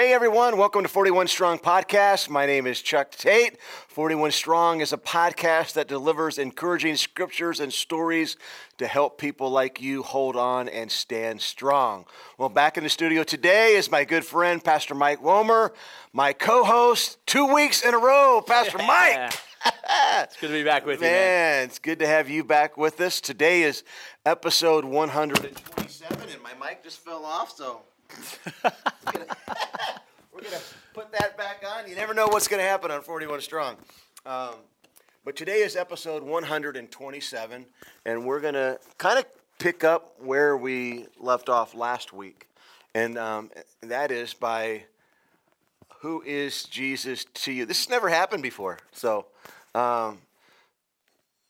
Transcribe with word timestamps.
Hey 0.00 0.14
everyone, 0.14 0.56
welcome 0.56 0.82
to 0.82 0.88
41 0.88 1.26
Strong 1.28 1.58
Podcast. 1.58 2.30
My 2.30 2.46
name 2.46 2.66
is 2.66 2.80
Chuck 2.80 3.10
Tate. 3.10 3.60
41 3.88 4.30
Strong 4.30 4.80
is 4.80 4.94
a 4.94 4.96
podcast 4.96 5.74
that 5.74 5.88
delivers 5.88 6.38
encouraging 6.38 6.96
scriptures 6.96 7.60
and 7.60 7.70
stories 7.70 8.38
to 8.78 8.86
help 8.86 9.18
people 9.18 9.50
like 9.50 9.82
you 9.82 10.02
hold 10.02 10.36
on 10.36 10.70
and 10.70 10.90
stand 10.90 11.42
strong. 11.42 12.06
Well, 12.38 12.48
back 12.48 12.78
in 12.78 12.82
the 12.82 12.88
studio 12.88 13.24
today 13.24 13.74
is 13.74 13.90
my 13.90 14.04
good 14.04 14.24
friend, 14.24 14.64
Pastor 14.64 14.94
Mike 14.94 15.20
Womer, 15.20 15.72
my 16.14 16.32
co 16.32 16.64
host, 16.64 17.18
two 17.26 17.52
weeks 17.52 17.84
in 17.84 17.92
a 17.92 17.98
row, 17.98 18.42
Pastor 18.46 18.78
Mike. 18.78 19.34
it's 20.22 20.36
good 20.38 20.46
to 20.46 20.54
be 20.54 20.64
back 20.64 20.86
with 20.86 21.02
man, 21.02 21.10
you, 21.10 21.14
man. 21.14 21.64
it's 21.64 21.78
good 21.78 21.98
to 21.98 22.06
have 22.06 22.30
you 22.30 22.42
back 22.42 22.78
with 22.78 22.98
us. 23.02 23.20
Today 23.20 23.64
is 23.64 23.84
episode 24.24 24.86
127, 24.86 26.30
and 26.30 26.42
my 26.42 26.54
mic 26.54 26.82
just 26.82 27.00
fell 27.00 27.26
off, 27.26 27.54
so 27.54 27.82
we're 30.32 30.42
gonna 30.42 30.62
put 30.94 31.12
that 31.12 31.36
back 31.36 31.62
on. 31.66 31.79
You 31.90 31.96
never 31.96 32.14
know 32.14 32.28
what's 32.28 32.46
gonna 32.46 32.62
happen 32.62 32.92
on 32.92 33.02
41 33.02 33.40
Strong. 33.40 33.76
Um, 34.24 34.54
but 35.24 35.34
today 35.34 35.62
is 35.62 35.74
episode 35.74 36.22
127, 36.22 37.66
and 38.06 38.24
we're 38.24 38.38
gonna 38.38 38.78
kind 38.96 39.18
of 39.18 39.24
pick 39.58 39.82
up 39.82 40.14
where 40.20 40.56
we 40.56 41.06
left 41.18 41.48
off 41.48 41.74
last 41.74 42.12
week, 42.12 42.46
and 42.94 43.18
um, 43.18 43.50
that 43.80 44.12
is 44.12 44.34
by 44.34 44.84
who 45.98 46.22
is 46.22 46.62
Jesus 46.62 47.24
to 47.34 47.50
you. 47.50 47.66
This 47.66 47.80
has 47.80 47.90
never 47.90 48.08
happened 48.08 48.44
before, 48.44 48.78
so. 48.92 49.26
Um, 49.74 50.20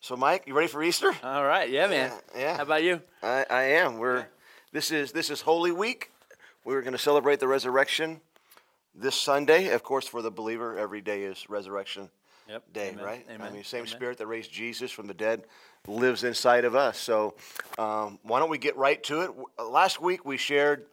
so, 0.00 0.16
Mike, 0.16 0.44
you 0.46 0.54
ready 0.54 0.68
for 0.68 0.82
Easter? 0.82 1.12
All 1.22 1.44
right, 1.44 1.68
yeah, 1.68 1.86
man. 1.86 2.12
Yeah, 2.34 2.40
yeah. 2.40 2.56
How 2.56 2.62
about 2.62 2.82
you? 2.82 3.02
I, 3.22 3.44
I 3.50 3.62
am. 3.62 3.98
We're 3.98 4.26
this 4.72 4.90
is 4.90 5.12
this 5.12 5.28
is 5.28 5.42
Holy 5.42 5.70
Week. 5.70 6.10
We're 6.64 6.80
going 6.80 6.92
to 6.92 6.98
celebrate 6.98 7.40
the 7.40 7.48
resurrection 7.48 8.22
this 9.00 9.14
Sunday. 9.14 9.68
Of 9.68 9.82
course, 9.82 10.06
for 10.06 10.22
the 10.22 10.30
believer, 10.30 10.78
every 10.78 11.00
day 11.00 11.22
is 11.22 11.48
Resurrection 11.48 12.08
Yep. 12.48 12.72
Day, 12.72 12.90
Amen. 12.90 13.04
right? 13.04 13.26
I 13.28 13.34
Amen. 13.34 13.52
mean, 13.54 13.64
same 13.64 13.80
Amen. 13.80 13.92
Spirit 13.92 14.18
that 14.18 14.26
raised 14.26 14.52
Jesus 14.52 14.90
from 14.90 15.06
the 15.06 15.14
dead 15.14 15.44
lives 15.86 16.24
inside 16.24 16.64
of 16.64 16.74
us. 16.74 16.98
So, 16.98 17.34
um, 17.78 18.18
why 18.22 18.40
don't 18.40 18.50
we 18.50 18.58
get 18.58 18.76
right 18.76 19.02
to 19.04 19.20
it? 19.22 19.30
Last 19.62 20.00
week 20.00 20.24
we 20.24 20.36
shared 20.36 20.86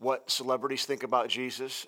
what 0.00 0.30
celebrities 0.30 0.84
think 0.84 1.04
about 1.04 1.28
Jesus. 1.28 1.86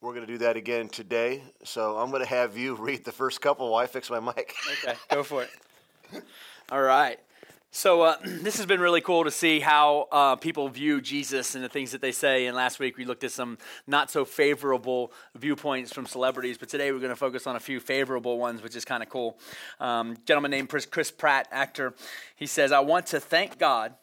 We're 0.00 0.14
going 0.14 0.26
to 0.26 0.32
do 0.32 0.38
that 0.38 0.56
again 0.56 0.88
today. 0.88 1.42
So 1.64 1.96
I'm 1.96 2.10
going 2.10 2.22
to 2.22 2.28
have 2.28 2.56
you 2.56 2.74
read 2.78 3.04
the 3.04 3.12
first 3.12 3.40
couple 3.40 3.70
while 3.70 3.82
I 3.82 3.86
fix 3.86 4.10
my 4.10 4.20
mic. 4.20 4.54
Okay, 4.84 4.96
go 5.10 5.22
for 5.22 5.44
it. 5.44 5.50
All 6.72 6.82
right. 6.82 7.20
So 7.72 8.02
uh, 8.02 8.16
this 8.24 8.56
has 8.56 8.66
been 8.66 8.80
really 8.80 9.00
cool 9.00 9.24
to 9.24 9.30
see 9.30 9.60
how 9.60 10.08
uh, 10.10 10.36
people 10.36 10.68
view 10.68 11.00
Jesus 11.00 11.54
and 11.54 11.62
the 11.62 11.68
things 11.68 11.92
that 11.92 12.00
they 12.00 12.12
say. 12.12 12.46
And 12.46 12.56
last 12.56 12.78
week 12.78 12.96
we 12.96 13.04
looked 13.04 13.24
at 13.24 13.30
some 13.30 13.58
not 13.86 14.10
so 14.10 14.24
favorable 14.24 15.12
viewpoints 15.34 15.92
from 15.92 16.06
celebrities, 16.06 16.58
but 16.58 16.68
today 16.68 16.92
we're 16.92 16.98
going 16.98 17.10
to 17.10 17.16
focus 17.16 17.46
on 17.46 17.56
a 17.56 17.60
few 17.60 17.80
favorable 17.80 18.38
ones, 18.38 18.62
which 18.62 18.74
is 18.74 18.84
kind 18.84 19.02
of 19.02 19.08
cool. 19.08 19.38
Um, 19.78 20.16
gentleman 20.26 20.50
named 20.50 20.68
Chris- 20.68 20.86
Chris 20.86 21.10
Pratt, 21.10 21.48
actor, 21.50 21.94
he 22.34 22.46
says, 22.46 22.72
"I 22.72 22.80
want 22.80 23.06
to 23.08 23.20
thank 23.20 23.58
God. 23.58 23.94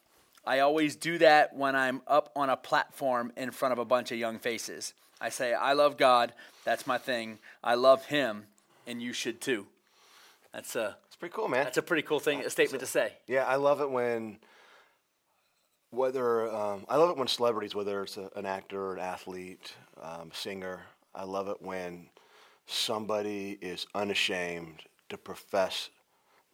I 0.46 0.60
always 0.60 0.96
do 0.96 1.18
that 1.18 1.54
when 1.54 1.76
I'm 1.76 2.02
up 2.08 2.32
on 2.36 2.50
a 2.50 2.56
platform 2.56 3.34
in 3.36 3.52
front 3.52 3.74
of 3.74 3.80
a 3.80 3.86
bunch 3.86 4.14
of 4.14 4.18
young 4.18 4.40
faces. 4.40 4.94
I 5.20 5.28
say, 5.28 5.54
I 5.54 5.74
love 5.74 5.98
God. 5.98 6.32
That's 6.64 6.88
my 6.88 6.98
thing. 6.98 7.40
I 7.62 7.76
love 7.76 8.06
Him, 8.06 8.46
and 8.86 9.02
you 9.02 9.12
should 9.12 9.42
too." 9.42 9.68
That's 10.54 10.76
a 10.78 10.96
It's 11.18 11.20
pretty 11.20 11.34
cool, 11.34 11.48
man. 11.48 11.64
that's 11.64 11.80
a 11.80 11.82
pretty 11.82 12.04
cool 12.04 12.20
thing, 12.20 12.42
a 12.42 12.50
statement 12.52 12.80
to 12.82 12.86
say. 12.86 13.14
Yeah, 13.26 13.46
I 13.46 13.56
love 13.56 13.82
it 13.82 13.90
when 13.90 14.38
whether 15.90 16.48
um, 16.54 16.86
I 16.88 16.98
love 16.98 17.10
it 17.10 17.18
when 17.18 17.28
celebrities, 17.28 17.74
whether 17.74 18.04
it's 18.04 18.18
a, 18.18 18.30
an 18.36 18.46
actor, 18.46 18.94
an 18.94 19.00
athlete, 19.00 19.74
um, 20.00 20.30
singer, 20.32 20.82
I 21.16 21.24
love 21.24 21.48
it 21.48 21.60
when 21.60 22.10
somebody 22.68 23.58
is 23.62 23.88
unashamed 23.96 24.84
to 25.10 25.18
profess 25.18 25.90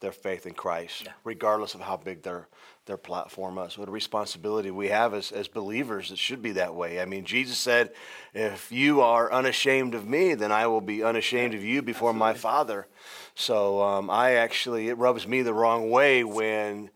their 0.04 0.12
faith 0.12 0.46
in 0.46 0.54
Christ, 0.54 1.08
regardless 1.24 1.74
of 1.74 1.82
how 1.82 1.98
big 1.98 2.22
their 2.22 2.48
their 2.86 2.98
platform 2.98 3.58
is. 3.60 3.78
What 3.78 3.88
a 3.88 3.92
responsibility 3.92 4.70
we 4.70 4.90
have 4.90 5.14
as, 5.14 5.32
as 5.32 5.48
believers. 5.48 6.12
It 6.12 6.18
should 6.18 6.42
be 6.42 6.52
that 6.52 6.76
way. 6.76 7.00
I 7.00 7.06
mean, 7.06 7.24
Jesus 7.24 7.58
said, 7.58 7.94
"If 8.34 8.70
you 8.70 9.00
are 9.00 9.32
unashamed 9.32 9.96
of 9.96 10.06
me, 10.06 10.34
then 10.34 10.52
I 10.52 10.68
will 10.68 10.82
be 10.82 11.02
unashamed 11.02 11.54
of 11.54 11.64
you 11.64 11.82
before 11.82 12.14
my 12.14 12.34
Father." 12.34 12.86
So 13.34 13.82
um, 13.82 14.10
I 14.10 14.34
actually, 14.34 14.90
it 14.90 14.98
rubs 14.98 15.26
me 15.26 15.42
the 15.42 15.54
wrong 15.54 15.90
way 15.90 16.26
when 16.26 16.90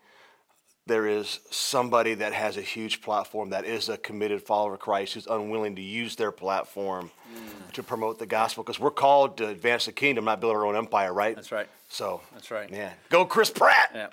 there 0.88 1.06
is 1.08 1.40
somebody 1.52 2.14
that 2.16 2.34
has 2.34 2.58
a 2.58 2.62
huge 2.62 3.02
platform 3.02 3.50
that 3.52 3.66
is 3.66 3.90
a 3.90 3.98
committed 3.98 4.42
follower 4.42 4.75
of 4.75 4.80
Christ 4.80 5.14
who's 5.14 5.28
unwilling 5.28 5.75
to 5.75 5.81
use 5.81 6.16
their 6.16 6.31
platform 6.31 7.12
Mm. 7.36 7.74
to 7.74 7.84
promote 7.84 8.20
the 8.20 8.25
gospel 8.25 8.64
because 8.64 8.80
we're 8.80 8.90
called 8.90 9.36
to 9.38 9.48
advance 9.50 9.86
the 9.86 9.92
kingdom, 9.92 10.24
not 10.25 10.40
build 10.40 10.56
our 10.56 10.66
own 10.66 10.78
empire, 10.78 11.14
right? 11.14 11.36
That's 11.36 11.52
right. 11.52 11.68
So 11.90 12.22
That's 12.31 12.50
right. 12.52 12.70
yeah, 12.72 12.94
go 13.09 13.25
Chris 13.25 13.50
Pratt. 13.50 13.92
Yeah. 13.94 14.08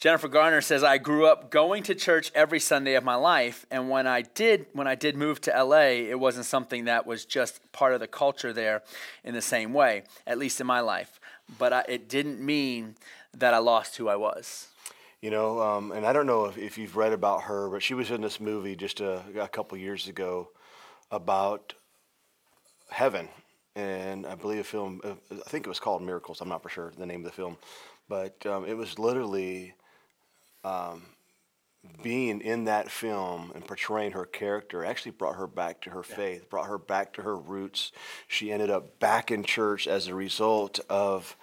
Jennifer 0.00 0.28
Garner 0.28 0.62
says 0.62 0.82
I 0.82 0.96
grew 0.98 1.26
up 1.26 1.50
going 1.50 1.82
to 1.84 1.94
church 1.94 2.32
every 2.34 2.58
Sunday 2.58 2.94
of 2.94 3.04
my 3.04 3.14
life 3.14 3.66
and 3.70 3.88
when 3.90 4.06
I 4.06 4.22
did 4.22 4.66
when 4.72 4.86
I 4.88 4.94
did 4.96 5.14
move 5.14 5.40
to 5.42 5.50
LA 5.62 6.08
it 6.10 6.18
wasn't 6.18 6.46
something 6.46 6.86
that 6.86 7.06
was 7.06 7.24
just 7.24 7.60
part 7.72 7.92
of 7.94 8.00
the 8.00 8.08
culture 8.08 8.52
there 8.52 8.82
in 9.22 9.34
the 9.34 9.42
same 9.42 9.72
way 9.74 10.02
at 10.26 10.38
least 10.38 10.60
in 10.60 10.66
my 10.66 10.80
life 10.80 11.20
but 11.58 11.72
I, 11.72 11.84
it 11.86 12.08
didn't 12.08 12.40
mean 12.40 12.96
that 13.36 13.54
I 13.54 13.58
lost 13.58 13.96
who 13.98 14.08
I 14.08 14.16
was. 14.16 14.68
You 15.22 15.30
know, 15.30 15.62
um, 15.62 15.92
and 15.92 16.04
I 16.04 16.12
don't 16.12 16.26
know 16.26 16.46
if, 16.46 16.58
if 16.58 16.76
you've 16.76 16.96
read 16.96 17.12
about 17.12 17.42
her, 17.42 17.70
but 17.70 17.80
she 17.80 17.94
was 17.94 18.10
in 18.10 18.20
this 18.20 18.40
movie 18.40 18.74
just 18.74 19.00
a, 19.00 19.22
a 19.40 19.46
couple 19.46 19.78
years 19.78 20.08
ago 20.08 20.48
about 21.12 21.74
heaven, 22.90 23.28
and 23.76 24.26
I 24.26 24.34
believe 24.34 24.58
a 24.58 24.64
film. 24.64 25.00
uh, 25.04 25.14
I 25.30 25.48
think 25.48 25.64
it 25.64 25.68
was 25.68 25.78
called 25.78 26.02
Miracles. 26.02 26.40
I'm 26.40 26.48
not 26.48 26.60
for 26.60 26.68
sure 26.68 26.92
the 26.98 27.06
name 27.06 27.20
of 27.20 27.26
the 27.26 27.30
film, 27.30 27.56
but 28.08 28.44
um, 28.46 28.64
it 28.66 28.76
was 28.76 28.98
literally 28.98 29.74
um, 30.64 31.02
being 32.02 32.40
in 32.40 32.64
that 32.64 32.90
film 32.90 33.52
and 33.54 33.64
portraying 33.64 34.12
her 34.12 34.26
character 34.26 34.84
actually 34.84 35.12
brought 35.12 35.36
her 35.36 35.46
back 35.46 35.82
to 35.82 35.90
her 35.90 36.02
faith, 36.02 36.50
brought 36.50 36.66
her 36.66 36.78
back 36.78 37.12
to 37.12 37.22
her 37.22 37.36
roots. 37.36 37.92
She 38.26 38.50
ended 38.50 38.70
up 38.70 38.98
back 38.98 39.30
in 39.30 39.44
church 39.44 39.86
as 39.86 40.08
a 40.08 40.14
result 40.16 40.80
of 40.88 41.36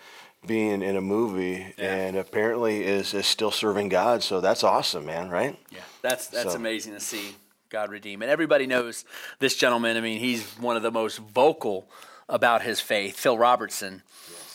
being 0.46 0.82
in 0.82 0.96
a 0.96 1.02
movie 1.02 1.74
and 1.78 2.16
apparently 2.16 2.84
is, 2.84 3.14
is 3.14 3.26
still 3.28 3.52
serving 3.52 3.90
God. 3.90 4.24
So 4.24 4.40
that's 4.42 4.64
awesome, 4.64 5.06
man, 5.06 5.30
right? 5.30 5.58
Yeah, 5.72 5.80
that's 6.02 6.28
that's 6.28 6.52
So- 6.52 6.56
amazing 6.56 6.94
to 6.94 7.00
see 7.00 7.36
God 7.70 7.92
redeem. 7.92 8.22
And 8.22 8.32
everybody 8.32 8.66
knows 8.66 9.06
this 9.40 9.56
gentleman. 9.56 9.98
I 9.98 10.02
mean, 10.02 10.20
he's 10.20 10.44
one 10.58 10.76
of 10.78 10.82
the 10.84 10.92
most 10.92 11.18
vocal 11.20 11.90
about 12.28 12.62
his 12.62 12.80
faith. 12.80 13.18
Phil 13.18 13.38
Robertson. 13.38 14.02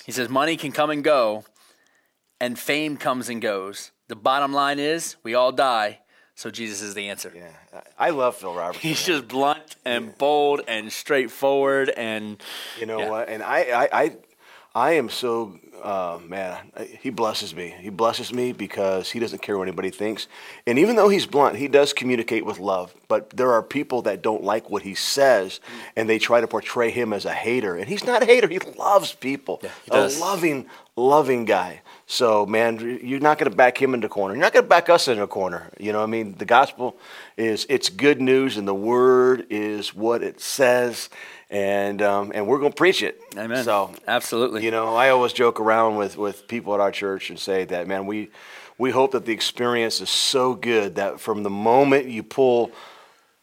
He 0.06 0.12
says 0.12 0.28
money 0.28 0.56
can 0.56 0.72
come 0.72 0.90
and 0.90 1.02
go, 1.04 1.44
and 2.40 2.58
fame 2.58 2.96
comes 2.96 3.28
and 3.28 3.40
goes. 3.40 3.90
The 4.08 4.16
bottom 4.16 4.52
line 4.52 4.78
is 4.78 5.16
we 5.22 5.34
all 5.34 5.52
die. 5.52 6.00
So 6.34 6.50
Jesus 6.50 6.82
is 6.82 6.94
the 6.94 7.08
answer. 7.10 7.32
Yeah. 7.34 7.80
I 7.98 8.10
love 8.10 8.36
Phil 8.36 8.52
Robertson. 8.52 8.80
He's 8.82 9.02
just 9.04 9.28
blunt 9.28 9.76
and 9.84 10.16
bold 10.18 10.62
and 10.66 10.92
straightforward 10.92 11.90
and 11.90 12.42
You 12.80 12.86
know 12.86 12.98
Yeah. 12.98 13.10
what? 13.10 13.28
And 13.28 13.42
I, 13.42 13.60
I, 13.60 13.88
I, 14.02 14.16
I 14.74 14.92
am 14.94 15.08
so 15.08 15.56
uh, 15.82 16.18
man. 16.26 16.56
He 17.00 17.10
blesses 17.10 17.54
me. 17.54 17.74
He 17.78 17.90
blesses 17.90 18.32
me 18.32 18.52
because 18.52 19.10
he 19.10 19.18
doesn't 19.18 19.42
care 19.42 19.58
what 19.58 19.68
anybody 19.68 19.90
thinks. 19.90 20.26
And 20.66 20.78
even 20.78 20.96
though 20.96 21.08
he's 21.08 21.26
blunt, 21.26 21.56
he 21.56 21.68
does 21.68 21.92
communicate 21.92 22.44
with 22.44 22.58
love. 22.58 22.94
But 23.08 23.30
there 23.30 23.52
are 23.52 23.62
people 23.62 24.02
that 24.02 24.22
don't 24.22 24.42
like 24.42 24.70
what 24.70 24.82
he 24.82 24.94
says, 24.94 25.60
and 25.96 26.08
they 26.08 26.18
try 26.18 26.40
to 26.40 26.48
portray 26.48 26.90
him 26.90 27.12
as 27.12 27.24
a 27.24 27.32
hater. 27.32 27.76
And 27.76 27.88
he's 27.88 28.04
not 28.04 28.22
a 28.22 28.26
hater. 28.26 28.48
He 28.48 28.58
loves 28.58 29.14
people. 29.14 29.60
he 29.84 29.90
a 29.90 30.08
loving, 30.20 30.66
loving 30.96 31.44
guy. 31.44 31.82
So 32.14 32.46
man, 32.46 33.00
you're 33.02 33.18
not 33.18 33.38
going 33.38 33.50
to 33.50 33.56
back 33.56 33.82
him 33.82 33.92
into 33.92 34.06
a 34.06 34.10
corner. 34.10 34.34
You're 34.34 34.42
not 34.42 34.52
going 34.52 34.64
to 34.64 34.68
back 34.68 34.88
us 34.88 35.08
into 35.08 35.24
a 35.24 35.26
corner. 35.26 35.68
You 35.80 35.92
know, 35.92 35.98
what 35.98 36.04
I 36.04 36.10
mean, 36.10 36.36
the 36.38 36.44
gospel 36.44 36.96
is 37.36 37.66
it's 37.68 37.88
good 37.88 38.20
news, 38.20 38.56
and 38.56 38.68
the 38.68 38.74
word 38.74 39.48
is 39.50 39.96
what 39.96 40.22
it 40.22 40.40
says, 40.40 41.10
and 41.50 42.00
um, 42.00 42.30
and 42.32 42.46
we're 42.46 42.60
going 42.60 42.70
to 42.70 42.76
preach 42.76 43.02
it. 43.02 43.20
Amen. 43.36 43.64
So 43.64 43.92
Absolutely. 44.06 44.64
you 44.64 44.70
know, 44.70 44.94
I 44.94 45.08
always 45.08 45.32
joke 45.32 45.58
around 45.58 45.96
with, 45.96 46.16
with 46.16 46.46
people 46.46 46.72
at 46.74 46.78
our 46.78 46.92
church 46.92 47.30
and 47.30 47.38
say 47.38 47.64
that, 47.64 47.88
man, 47.88 48.06
we, 48.06 48.30
we 48.78 48.92
hope 48.92 49.10
that 49.10 49.24
the 49.24 49.32
experience 49.32 50.00
is 50.00 50.08
so 50.08 50.54
good 50.54 50.94
that 50.94 51.18
from 51.18 51.42
the 51.42 51.50
moment 51.50 52.06
you 52.06 52.22
pull 52.22 52.70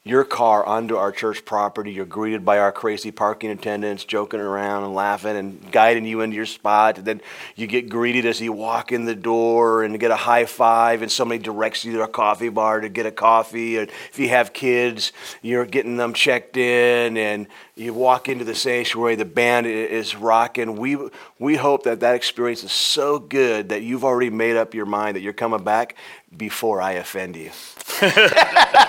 your 0.04 0.24
car 0.24 0.66
onto 0.66 0.96
our 0.96 1.12
church 1.12 1.46
property, 1.46 1.92
you're 1.92 2.06
greeted 2.06 2.44
by 2.44 2.58
our 2.58 2.72
crazy 2.72 3.12
parking 3.12 3.52
attendants 3.52 4.04
joking 4.04 4.40
around 4.40 4.84
and 4.84 4.96
laughing 4.96 5.38
and 5.38 5.72
guiding 5.72 6.06
you 6.06 6.22
into 6.22 6.36
your 6.36 6.48
spot. 6.48 6.98
And 6.98 7.06
then 7.06 7.22
you 7.56 7.68
get 7.68 7.88
greeted 7.88 8.26
as 8.26 8.42
you 8.42 8.52
walk 8.52 8.92
in 8.92 9.06
the 9.06 9.14
door 9.14 9.84
and 9.84 10.00
get 10.00 10.10
a 10.10 10.16
high 10.16 10.46
five, 10.46 11.04
and 11.04 11.12
somebody 11.12 11.38
directs 11.38 11.86
you 11.86 11.94
to 11.94 12.02
a 12.02 12.08
coffee 12.08 12.50
bar 12.50 12.82
to 12.82 12.90
get 12.90 13.06
a 13.06 13.12
coffee. 13.12 13.78
And 13.78 13.90
if 14.10 14.18
you 14.18 14.30
have 14.30 14.54
kids, 14.54 15.14
you're 15.44 15.68
getting 15.68 15.98
them 15.98 16.14
checked 16.14 16.58
in, 16.58 17.16
and 17.16 17.46
you 17.76 17.94
walk 17.94 18.28
into 18.28 18.44
the 18.44 18.56
sanctuary, 18.56 19.16
the 19.16 19.26
band 19.26 19.68
is 19.68 20.16
rocking. 20.16 20.78
We, 20.78 20.98
we 21.38 21.56
hope 21.56 21.84
that 21.84 22.00
that 22.00 22.16
experience 22.16 22.64
is 22.64 22.72
so 22.72 23.20
good 23.20 23.70
that 23.70 23.84
you've 23.84 24.04
already 24.04 24.32
made 24.32 24.56
up 24.56 24.74
your 24.74 24.88
mind 24.88 25.16
that 25.16 25.22
you're 25.22 25.32
coming 25.34 25.64
back 25.64 25.96
before 26.36 26.82
I 26.82 26.94
offend 26.94 27.36
you. 27.36 27.52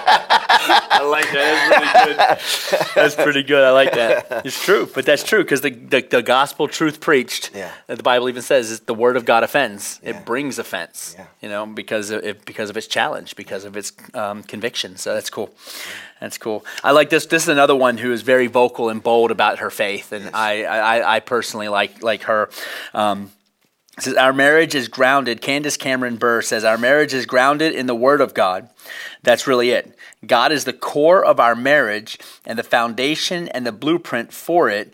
I 0.64 1.02
like 1.04 1.24
that. 1.32 1.68
That's 1.70 2.04
really 2.04 2.84
good. 2.84 2.94
That's 2.94 3.14
pretty 3.14 3.42
good. 3.42 3.64
I 3.64 3.70
like 3.70 3.92
that. 3.92 4.46
It's 4.46 4.62
true, 4.64 4.88
but 4.94 5.04
that's 5.04 5.22
true 5.24 5.42
because 5.42 5.60
the, 5.60 5.70
the, 5.70 6.02
the 6.02 6.22
gospel 6.22 6.68
truth 6.68 7.00
preached, 7.00 7.50
Yeah. 7.54 7.72
that 7.88 7.96
the 7.96 8.02
Bible 8.02 8.28
even 8.28 8.42
says, 8.42 8.70
is 8.70 8.80
the 8.80 8.94
word 8.94 9.16
of 9.16 9.24
God 9.24 9.42
offends. 9.42 10.00
Yeah. 10.02 10.10
It 10.10 10.24
brings 10.24 10.58
offense. 10.58 11.14
Yeah. 11.18 11.26
You 11.40 11.48
know, 11.48 11.66
because 11.66 12.10
of 12.10 12.22
it, 12.24 12.44
because 12.44 12.70
of 12.70 12.76
its 12.76 12.86
challenge, 12.86 13.34
because 13.36 13.64
of 13.64 13.76
its 13.76 13.92
um, 14.14 14.42
conviction. 14.44 14.96
So 14.96 15.14
that's 15.14 15.30
cool. 15.30 15.50
That's 16.20 16.38
cool. 16.38 16.64
I 16.84 16.92
like 16.92 17.10
this. 17.10 17.26
This 17.26 17.42
is 17.44 17.48
another 17.48 17.74
one 17.74 17.98
who 17.98 18.12
is 18.12 18.22
very 18.22 18.46
vocal 18.46 18.88
and 18.88 19.02
bold 19.02 19.30
about 19.30 19.58
her 19.58 19.70
faith, 19.70 20.12
and 20.12 20.30
I, 20.34 20.62
I 20.64 21.16
I 21.16 21.20
personally 21.20 21.68
like 21.68 22.02
like 22.02 22.22
her. 22.24 22.48
Um, 22.94 23.32
it 23.98 24.04
says 24.04 24.14
our 24.14 24.32
marriage 24.32 24.74
is 24.74 24.88
grounded. 24.88 25.40
Candace 25.42 25.76
Cameron 25.76 26.16
Bure 26.16 26.42
says 26.42 26.64
our 26.64 26.78
marriage 26.78 27.12
is 27.12 27.26
grounded 27.26 27.74
in 27.74 27.86
the 27.86 27.94
Word 27.94 28.20
of 28.20 28.32
God. 28.34 28.70
That's 29.22 29.46
really 29.46 29.70
it. 29.70 29.94
God 30.26 30.50
is 30.52 30.64
the 30.64 30.72
core 30.72 31.24
of 31.24 31.38
our 31.38 31.54
marriage 31.54 32.18
and 32.46 32.58
the 32.58 32.62
foundation 32.62 33.48
and 33.48 33.66
the 33.66 33.72
blueprint 33.72 34.32
for 34.32 34.68
it. 34.70 34.92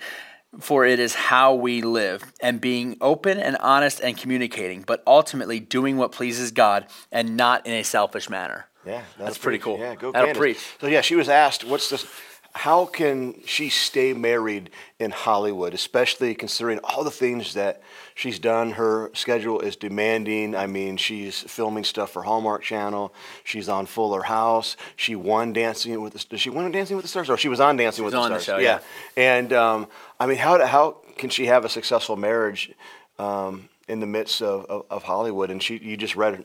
For 0.60 0.86
it 0.86 0.98
is 0.98 1.14
how 1.14 1.54
we 1.54 1.82
live 1.82 2.32
and 2.40 2.58
being 2.60 2.96
open 3.02 3.38
and 3.38 3.56
honest 3.58 4.00
and 4.00 4.16
communicating, 4.16 4.82
but 4.82 5.02
ultimately 5.06 5.60
doing 5.60 5.98
what 5.98 6.10
pleases 6.10 6.50
God 6.52 6.86
and 7.12 7.36
not 7.36 7.66
in 7.66 7.74
a 7.74 7.84
selfish 7.84 8.30
manner. 8.30 8.66
Yeah, 8.86 9.02
That's 9.18 9.36
pretty 9.36 9.58
preach. 9.58 9.64
cool. 9.64 9.78
Yeah, 9.78 9.94
go 9.94 10.10
That'll 10.10 10.28
Candace. 10.28 10.38
preach. 10.40 10.66
So 10.80 10.86
yeah, 10.86 11.02
she 11.02 11.16
was 11.16 11.28
asked, 11.28 11.64
"What's 11.64 11.90
this? 11.90 12.06
How 12.54 12.86
can 12.86 13.34
she 13.44 13.68
stay 13.68 14.14
married 14.14 14.70
in 14.98 15.10
Hollywood, 15.10 15.74
especially 15.74 16.34
considering 16.34 16.80
all 16.82 17.04
the 17.04 17.10
things 17.10 17.52
that 17.52 17.82
she's 18.18 18.40
done? 18.40 18.72
Her 18.72 19.10
schedule 19.14 19.60
is 19.60 19.76
demanding. 19.76 20.56
I 20.56 20.66
mean, 20.66 20.96
she's 20.96 21.40
filming 21.42 21.84
stuff 21.84 22.10
for 22.10 22.24
Hallmark 22.24 22.62
Channel. 22.62 23.14
She's 23.44 23.68
on 23.68 23.86
Fuller 23.86 24.22
House. 24.22 24.76
She 24.96 25.14
won 25.14 25.52
Dancing 25.52 26.00
with 26.02 26.12
the. 26.12 26.24
Did 26.28 26.40
she 26.40 26.50
win 26.50 26.70
Dancing 26.72 26.96
with 26.96 27.04
the 27.04 27.08
Stars? 27.08 27.30
Or 27.30 27.36
she 27.36 27.48
was 27.48 27.60
on 27.60 27.76
Dancing 27.76 28.04
with 28.04 28.12
the 28.12 28.18
on 28.18 28.32
the 28.32 28.40
Stars. 28.40 28.58
show, 28.58 28.62
yeah. 28.62 28.80
And 29.16 29.52
um, 29.52 29.86
I 30.18 30.26
mean, 30.26 30.38
how 30.38 30.64
how 30.66 30.96
can 31.16 31.30
she 31.30 31.46
have 31.46 31.64
a 31.64 31.68
successful 31.68 32.16
marriage 32.16 32.72
um, 33.18 33.68
in 33.86 34.00
the 34.00 34.06
midst 34.06 34.42
of, 34.42 34.64
of, 34.66 34.86
of 34.90 35.02
Hollywood? 35.04 35.50
And 35.50 35.62
she, 35.62 35.78
you 35.78 35.96
just 35.96 36.16
read 36.16 36.44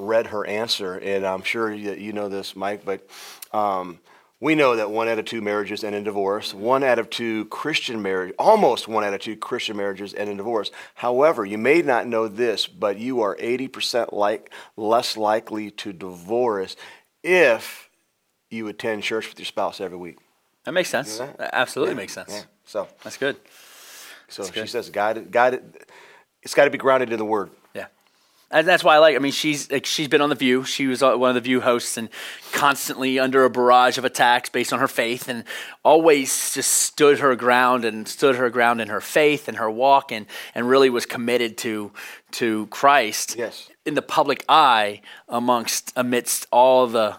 read 0.00 0.26
her 0.26 0.44
answer, 0.44 0.94
and 0.96 1.24
I'm 1.24 1.44
sure 1.44 1.78
that 1.78 1.98
you 1.98 2.12
know 2.12 2.28
this, 2.28 2.56
Mike, 2.56 2.84
but. 2.84 3.06
Um, 3.52 4.00
we 4.42 4.56
know 4.56 4.74
that 4.74 4.90
one 4.90 5.06
out 5.06 5.20
of 5.20 5.24
two 5.24 5.40
marriages 5.40 5.84
end 5.84 5.94
in 5.94 6.02
divorce. 6.02 6.52
One 6.52 6.82
out 6.82 6.98
of 6.98 7.08
two 7.10 7.44
Christian 7.44 8.02
marriage, 8.02 8.34
almost 8.40 8.88
one 8.88 9.04
out 9.04 9.14
of 9.14 9.20
two 9.20 9.36
Christian 9.36 9.76
marriages 9.76 10.14
end 10.14 10.28
in 10.28 10.36
divorce. 10.36 10.72
However, 10.96 11.44
you 11.44 11.58
may 11.58 11.80
not 11.80 12.08
know 12.08 12.26
this, 12.26 12.66
but 12.66 12.98
you 12.98 13.20
are 13.20 13.36
80% 13.36 14.12
like 14.12 14.52
less 14.76 15.16
likely 15.16 15.70
to 15.70 15.92
divorce 15.92 16.74
if 17.22 17.88
you 18.50 18.66
attend 18.66 19.04
church 19.04 19.28
with 19.28 19.38
your 19.38 19.46
spouse 19.46 19.80
every 19.80 19.96
week. 19.96 20.18
That 20.64 20.72
makes 20.72 20.90
sense. 20.90 21.18
that? 21.18 21.38
That 21.38 21.50
absolutely 21.52 21.94
makes 21.94 22.12
sense. 22.12 22.32
Yeah. 22.32 22.42
So, 22.64 22.88
That's 23.04 23.18
good. 23.18 23.36
so 24.26 24.42
she 24.42 24.50
good. 24.50 24.68
says, 24.68 24.90
God, 24.90 25.30
God, 25.30 25.62
it's 26.42 26.54
got 26.54 26.64
to 26.64 26.70
be 26.70 26.78
grounded 26.78 27.12
in 27.12 27.18
the 27.20 27.24
Word. 27.24 27.50
And 28.52 28.68
that's 28.68 28.84
why 28.84 28.96
I 28.96 28.98
like. 28.98 29.16
I 29.16 29.18
mean, 29.18 29.32
she's 29.32 29.70
like, 29.70 29.86
she's 29.86 30.08
been 30.08 30.20
on 30.20 30.28
the 30.28 30.34
View. 30.34 30.62
She 30.64 30.86
was 30.86 31.02
uh, 31.02 31.16
one 31.16 31.30
of 31.30 31.34
the 31.34 31.40
View 31.40 31.60
hosts, 31.62 31.96
and 31.96 32.10
constantly 32.52 33.18
under 33.18 33.44
a 33.44 33.50
barrage 33.50 33.96
of 33.96 34.04
attacks 34.04 34.50
based 34.50 34.72
on 34.72 34.78
her 34.78 34.88
faith, 34.88 35.28
and 35.28 35.44
always 35.82 36.52
just 36.54 36.70
stood 36.72 37.18
her 37.20 37.34
ground 37.34 37.84
and 37.84 38.06
stood 38.06 38.36
her 38.36 38.50
ground 38.50 38.80
in 38.80 38.88
her 38.88 39.00
faith 39.00 39.48
and 39.48 39.56
her 39.56 39.70
walk, 39.70 40.12
and 40.12 40.26
and 40.54 40.68
really 40.68 40.90
was 40.90 41.06
committed 41.06 41.56
to 41.58 41.92
to 42.32 42.66
Christ 42.66 43.36
Yes. 43.38 43.70
in 43.86 43.94
the 43.94 44.02
public 44.02 44.44
eye 44.48 45.00
amongst 45.28 45.92
amidst 45.96 46.46
all 46.52 46.86
the 46.86 47.16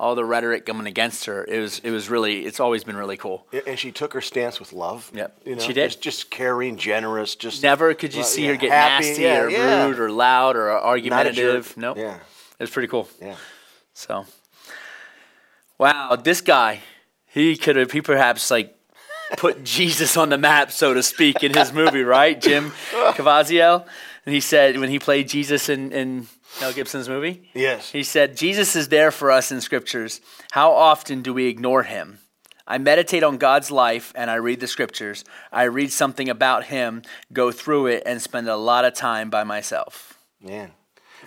all 0.00 0.14
the 0.14 0.24
rhetoric 0.24 0.64
coming 0.64 0.86
against 0.86 1.26
her. 1.26 1.44
It 1.44 1.60
was 1.60 1.78
it 1.80 1.90
was 1.90 2.08
really 2.08 2.46
it's 2.46 2.58
always 2.58 2.84
been 2.84 2.96
really 2.96 3.18
cool. 3.18 3.46
And 3.66 3.78
she 3.78 3.92
took 3.92 4.14
her 4.14 4.22
stance 4.22 4.58
with 4.58 4.72
love. 4.72 5.10
Yep. 5.14 5.40
You 5.44 5.56
know, 5.56 5.62
She 5.62 5.74
did. 5.74 5.88
Just, 5.90 6.00
just 6.00 6.30
caring, 6.30 6.76
generous, 6.76 7.36
just 7.36 7.62
Never 7.62 7.92
could 7.92 8.14
you 8.14 8.20
Well, 8.20 8.28
see 8.28 8.44
yeah, 8.46 8.52
her 8.52 8.56
get 8.56 8.70
happy, 8.70 9.06
nasty 9.08 9.22
yeah, 9.22 9.40
or 9.42 9.50
yeah. 9.50 9.84
rude 9.86 10.00
or 10.00 10.10
loud 10.10 10.56
or 10.56 10.70
argumentative. 10.70 11.66
jerk. 11.68 11.76
Nope. 11.76 11.98
Yeah. 11.98 12.14
It 12.16 12.62
was 12.64 12.70
pretty 12.70 12.88
cool. 12.88 13.08
Yeah. 13.20 13.36
So, 13.92 14.24
wow, 15.78 16.16
this 16.16 16.40
guy, 16.40 16.80
he 17.26 17.56
could 17.56 17.76
have, 17.76 17.90
he 17.90 18.00
perhaps 18.00 18.50
like 18.50 18.74
put 19.36 19.64
Jesus 19.78 20.16
on 20.16 20.30
the 20.30 20.38
map, 20.38 20.72
so 20.72 20.94
to 20.94 21.02
speak, 21.02 21.42
in 21.44 21.52
his 21.54 21.72
movie, 21.72 22.02
right? 22.02 22.40
Jim 22.40 22.70
Caviezel. 22.90 23.86
And 24.26 24.34
he 24.34 24.40
said 24.40 24.78
when 24.78 24.88
he 24.90 24.98
played 24.98 25.28
Jesus 25.28 25.68
in, 25.68 25.92
in 25.92 26.26
Mel 26.60 26.72
Gibson's 26.72 27.08
movie, 27.08 27.48
Yes. 27.54 27.90
he 27.92 28.02
said, 28.02 28.36
Jesus 28.36 28.74
is 28.76 28.88
there 28.88 29.10
for 29.10 29.30
us 29.30 29.52
in 29.52 29.60
scriptures. 29.60 30.20
How 30.52 30.72
often 30.72 31.22
do 31.22 31.32
we 31.32 31.46
ignore 31.46 31.82
him? 31.84 32.18
I 32.66 32.78
meditate 32.78 33.22
on 33.22 33.36
God's 33.38 33.70
life 33.70 34.12
and 34.14 34.30
I 34.30 34.36
read 34.36 34.60
the 34.60 34.66
scriptures. 34.66 35.24
I 35.52 35.64
read 35.64 35.90
something 35.92 36.28
about 36.28 36.64
him, 36.64 37.02
go 37.32 37.50
through 37.52 37.86
it, 37.86 38.02
and 38.06 38.20
spend 38.22 38.48
a 38.48 38.56
lot 38.56 38.84
of 38.84 38.94
time 38.94 39.28
by 39.30 39.42
myself. 39.44 40.18
Man. 40.40 40.70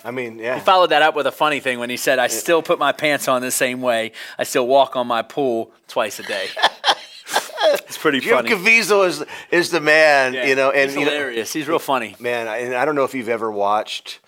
I 0.06 0.12
mean, 0.12 0.40
yeah. 0.40 0.56
He 0.56 0.62
followed 0.62 0.88
that 0.92 1.02
up 1.02 1.16
with 1.16 1.28
a 1.28 1.32
funny 1.32 1.60
thing 1.60 1.80
when 1.80 1.90
he 1.90 1.98
said, 1.98 2.18
I 2.20 2.28
still 2.28 2.62
put 2.62 2.80
my 2.80 2.92
pants 2.92 3.28
on 3.28 3.42
the 3.42 3.52
same 3.52 3.82
way. 3.82 4.12
I 4.38 4.44
still 4.44 4.68
walk 4.68 4.96
on 4.96 5.06
my 5.08 5.22
pool 5.22 5.72
twice 5.88 6.20
a 6.20 6.24
day. 6.24 6.48
it's 7.66 7.98
pretty 7.98 8.20
Jim 8.20 8.36
funny. 8.36 8.50
Caviezel 8.50 9.08
is 9.08 9.24
is 9.52 9.70
the 9.70 9.80
man, 9.80 10.34
Yeah, 10.34 10.46
you 10.46 10.56
know, 10.56 10.72
and 10.72 10.90
he's 10.90 11.00
you 11.00 11.06
know, 11.06 11.12
hilarious. 11.12 11.54
he's 11.54 11.68
real 11.68 11.80
funny. 11.80 12.16
man, 12.20 12.48
I- 12.48 12.58
and 12.58 12.76
I 12.76 12.86
don't 12.86 12.96
know 12.96 13.04
if 13.06 13.14
you've 13.14 13.30
ever 13.30 13.52
watched 13.52 14.20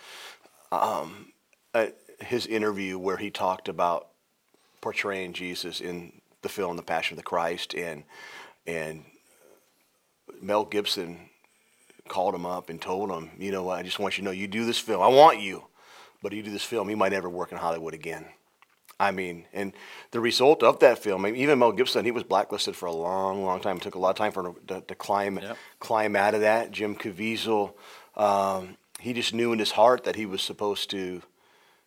um, 0.82 1.32
uh, 1.74 1.88
his 2.20 2.46
interview 2.48 2.98
where 2.98 3.18
he 3.18 3.30
talked 3.30 3.68
about 3.70 4.08
portraying 4.82 5.34
Jesus 5.34 5.82
in 5.82 6.12
the 6.42 6.50
film 6.50 6.76
The 6.78 6.84
Passion 6.84 7.16
of 7.16 7.18
the 7.18 7.24
Christ, 7.24 7.74
and 7.74 8.04
and 8.68 9.04
Mel 10.42 10.66
Gibson 10.66 11.30
called 12.08 12.36
him 12.36 12.46
up 12.46 12.70
and 12.70 12.82
told 12.82 13.10
him, 13.10 13.32
you 13.40 13.52
know, 13.52 13.70
I 13.70 13.84
just 13.84 14.00
want 14.00 14.18
you 14.18 14.22
to 14.22 14.26
know, 14.26 14.32
you 14.32 14.48
do 14.48 14.66
this 14.66 14.78
film, 14.78 15.02
I 15.02 15.08
want 15.08 15.40
you, 15.40 15.64
but 16.22 16.34
you 16.34 16.44
do 16.44 16.52
this 16.52 16.64
film, 16.64 16.90
you 16.90 16.98
might 16.98 17.12
never 17.12 17.30
work 17.30 17.52
in 17.52 17.58
Hollywood 17.58 17.94
again. 17.94 18.26
I 19.00 19.12
mean, 19.12 19.46
and 19.54 19.74
the 20.12 20.20
result 20.22 20.64
of 20.64 20.80
that 20.80 21.00
film, 21.00 21.26
even 21.28 21.60
Mel 21.60 21.74
Gibson, 21.74 22.06
he 22.06 22.12
was 22.12 22.24
blacklisted 22.24 22.76
for 22.76 22.86
a 22.86 22.94
long, 22.94 23.44
long 23.44 23.60
time. 23.60 23.78
It 23.78 23.84
took 23.84 23.96
a 23.96 24.00
lot 24.00 24.12
of 24.12 24.16
time 24.16 24.32
for 24.32 24.48
him 24.48 24.56
to, 24.68 24.82
to 24.82 24.96
climb, 24.96 25.38
Yep. 25.40 25.58
climb 25.80 26.16
out 26.16 26.34
of 26.34 26.42
that. 26.42 26.72
Jim 26.72 26.96
Caviezel, 26.96 27.74
um, 28.16 28.78
he 29.06 29.14
just 29.14 29.36
knew 29.36 29.54
in 29.54 29.60
his 29.60 29.70
heart 29.72 30.04
that 30.06 30.16
he 30.16 30.26
was 30.26 30.42
supposed 30.42 30.90
to, 30.90 31.22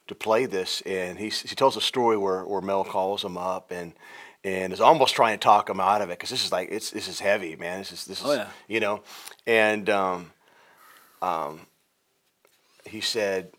to 0.07 0.15
play 0.15 0.47
this, 0.47 0.83
and 0.87 1.19
he 1.19 1.31
he 1.31 1.57
tells 1.57 1.77
a 1.77 1.81
story 1.81 2.17
where, 2.17 2.45
where 2.45 2.61
Mel 2.61 2.85
calls 2.85 3.25
him 3.25 3.37
up 3.37 3.73
and 3.73 3.93
and 4.45 4.73
is 4.73 4.81
almost 4.81 5.17
trying 5.17 5.37
to 5.37 5.43
talk 5.43 5.69
him 5.69 5.81
out 5.81 6.01
of 6.01 6.11
it 6.11 6.19
because 6.19 6.31
this 6.31 6.45
is 6.45 6.53
like 6.53 6.69
it's 6.71 6.93
this 6.93 7.09
is 7.09 7.19
heavy, 7.19 7.57
man. 7.57 7.81
This 7.81 7.91
is 7.91 8.05
this 8.05 8.21
is 8.21 8.25
Oh, 8.27 8.35
yeah. 8.35 8.49
you 8.69 8.79
know, 8.79 9.03
and 9.49 9.91
um, 9.91 10.31
um, 11.21 11.67
he 12.85 13.01
said 13.01 13.51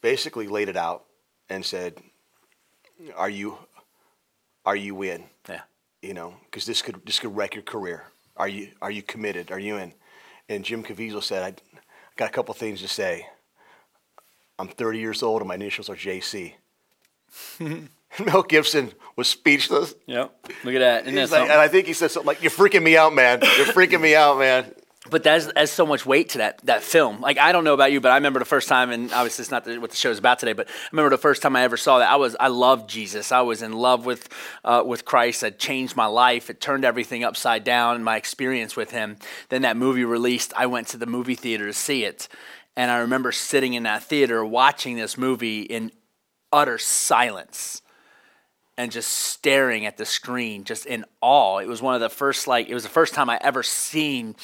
basically 0.00 0.48
laid 0.48 0.70
it 0.70 0.78
out 0.78 1.04
and 1.50 1.62
said, 1.62 2.00
"Are 3.16 3.28
you 3.28 3.58
are 4.64 4.76
you 4.76 5.02
in? 5.02 5.24
Yeah. 5.46 5.60
You 6.00 6.14
know, 6.14 6.34
because 6.46 6.64
this 6.64 6.80
could 6.80 7.04
this 7.04 7.18
could 7.18 7.36
wreck 7.36 7.54
your 7.54 7.64
career. 7.64 8.04
Are 8.34 8.48
you 8.48 8.70
are 8.80 8.90
you 8.90 9.02
committed? 9.02 9.52
Are 9.52 9.60
you 9.60 9.76
in?" 9.76 9.92
And 10.48 10.64
Jim 10.64 10.82
Caviezel 10.82 11.22
said, 11.22 11.42
"I 11.42 11.54
got 12.16 12.28
a 12.28 12.32
couple 12.32 12.54
things 12.54 12.80
to 12.82 12.88
say. 12.88 13.26
I'm 14.58 14.68
30 14.68 14.98
years 14.98 15.22
old 15.22 15.42
and 15.42 15.48
my 15.48 15.54
initials 15.54 15.88
are 15.88 15.96
JC." 15.96 16.54
Mel 18.24 18.42
Gibson 18.42 18.92
was 19.16 19.28
speechless. 19.28 19.94
Yep. 20.06 20.48
Look 20.64 20.74
at 20.74 20.78
that. 20.78 21.02
Isn't 21.06 21.14
that 21.14 21.30
like, 21.30 21.42
and 21.50 21.60
I 21.60 21.68
think 21.68 21.86
he 21.86 21.92
said 21.92 22.10
something 22.10 22.26
like, 22.26 22.42
"You're 22.42 22.50
freaking 22.50 22.82
me 22.82 22.96
out, 22.96 23.14
man. 23.14 23.40
You're 23.42 23.66
freaking 23.66 24.00
me 24.00 24.14
out, 24.14 24.38
man." 24.38 24.72
But 25.10 25.22
that's, 25.22 25.46
that's 25.52 25.72
so 25.72 25.86
much 25.86 26.04
weight 26.04 26.30
to 26.30 26.38
that 26.38 26.58
that 26.64 26.82
film. 26.82 27.20
Like 27.20 27.38
I 27.38 27.52
don't 27.52 27.64
know 27.64 27.74
about 27.74 27.92
you, 27.92 28.00
but 28.00 28.12
I 28.12 28.16
remember 28.16 28.38
the 28.38 28.44
first 28.44 28.68
time, 28.68 28.90
and 28.90 29.12
obviously 29.12 29.42
it's 29.42 29.50
not 29.50 29.64
the, 29.64 29.78
what 29.78 29.90
the 29.90 29.96
show 29.96 30.10
is 30.10 30.18
about 30.18 30.38
today. 30.38 30.52
But 30.52 30.68
I 30.68 30.88
remember 30.92 31.10
the 31.10 31.20
first 31.20 31.42
time 31.42 31.56
I 31.56 31.62
ever 31.62 31.76
saw 31.76 31.98
that. 31.98 32.10
I 32.10 32.16
was 32.16 32.36
I 32.38 32.48
loved 32.48 32.90
Jesus. 32.90 33.32
I 33.32 33.40
was 33.42 33.62
in 33.62 33.72
love 33.72 34.06
with 34.06 34.28
uh, 34.64 34.82
with 34.84 35.04
Christ. 35.04 35.42
It 35.42 35.58
changed 35.58 35.96
my 35.96 36.06
life. 36.06 36.50
It 36.50 36.60
turned 36.60 36.84
everything 36.84 37.24
upside 37.24 37.64
down. 37.64 38.02
My 38.02 38.16
experience 38.16 38.76
with 38.76 38.90
Him. 38.90 39.16
Then 39.48 39.62
that 39.62 39.76
movie 39.76 40.04
released. 40.04 40.52
I 40.56 40.66
went 40.66 40.88
to 40.88 40.96
the 40.96 41.06
movie 41.06 41.34
theater 41.34 41.66
to 41.66 41.72
see 41.72 42.04
it, 42.04 42.28
and 42.76 42.90
I 42.90 42.98
remember 42.98 43.32
sitting 43.32 43.74
in 43.74 43.84
that 43.84 44.02
theater 44.02 44.44
watching 44.44 44.96
this 44.96 45.16
movie 45.16 45.62
in 45.62 45.92
utter 46.52 46.78
silence 46.78 47.82
and 48.78 48.92
just 48.92 49.08
staring 49.08 49.86
at 49.86 49.96
the 49.96 50.04
screen 50.04 50.64
just 50.64 50.86
in 50.86 51.04
awe 51.20 51.58
it 51.58 51.66
was 51.66 51.82
one 51.82 51.94
of 51.94 52.00
the 52.00 52.08
first 52.08 52.46
like 52.46 52.68
it 52.68 52.74
was 52.74 52.82
the 52.82 52.88
first 52.88 53.14
time 53.14 53.28
i 53.28 53.38
ever 53.40 53.62
seen 53.62 54.34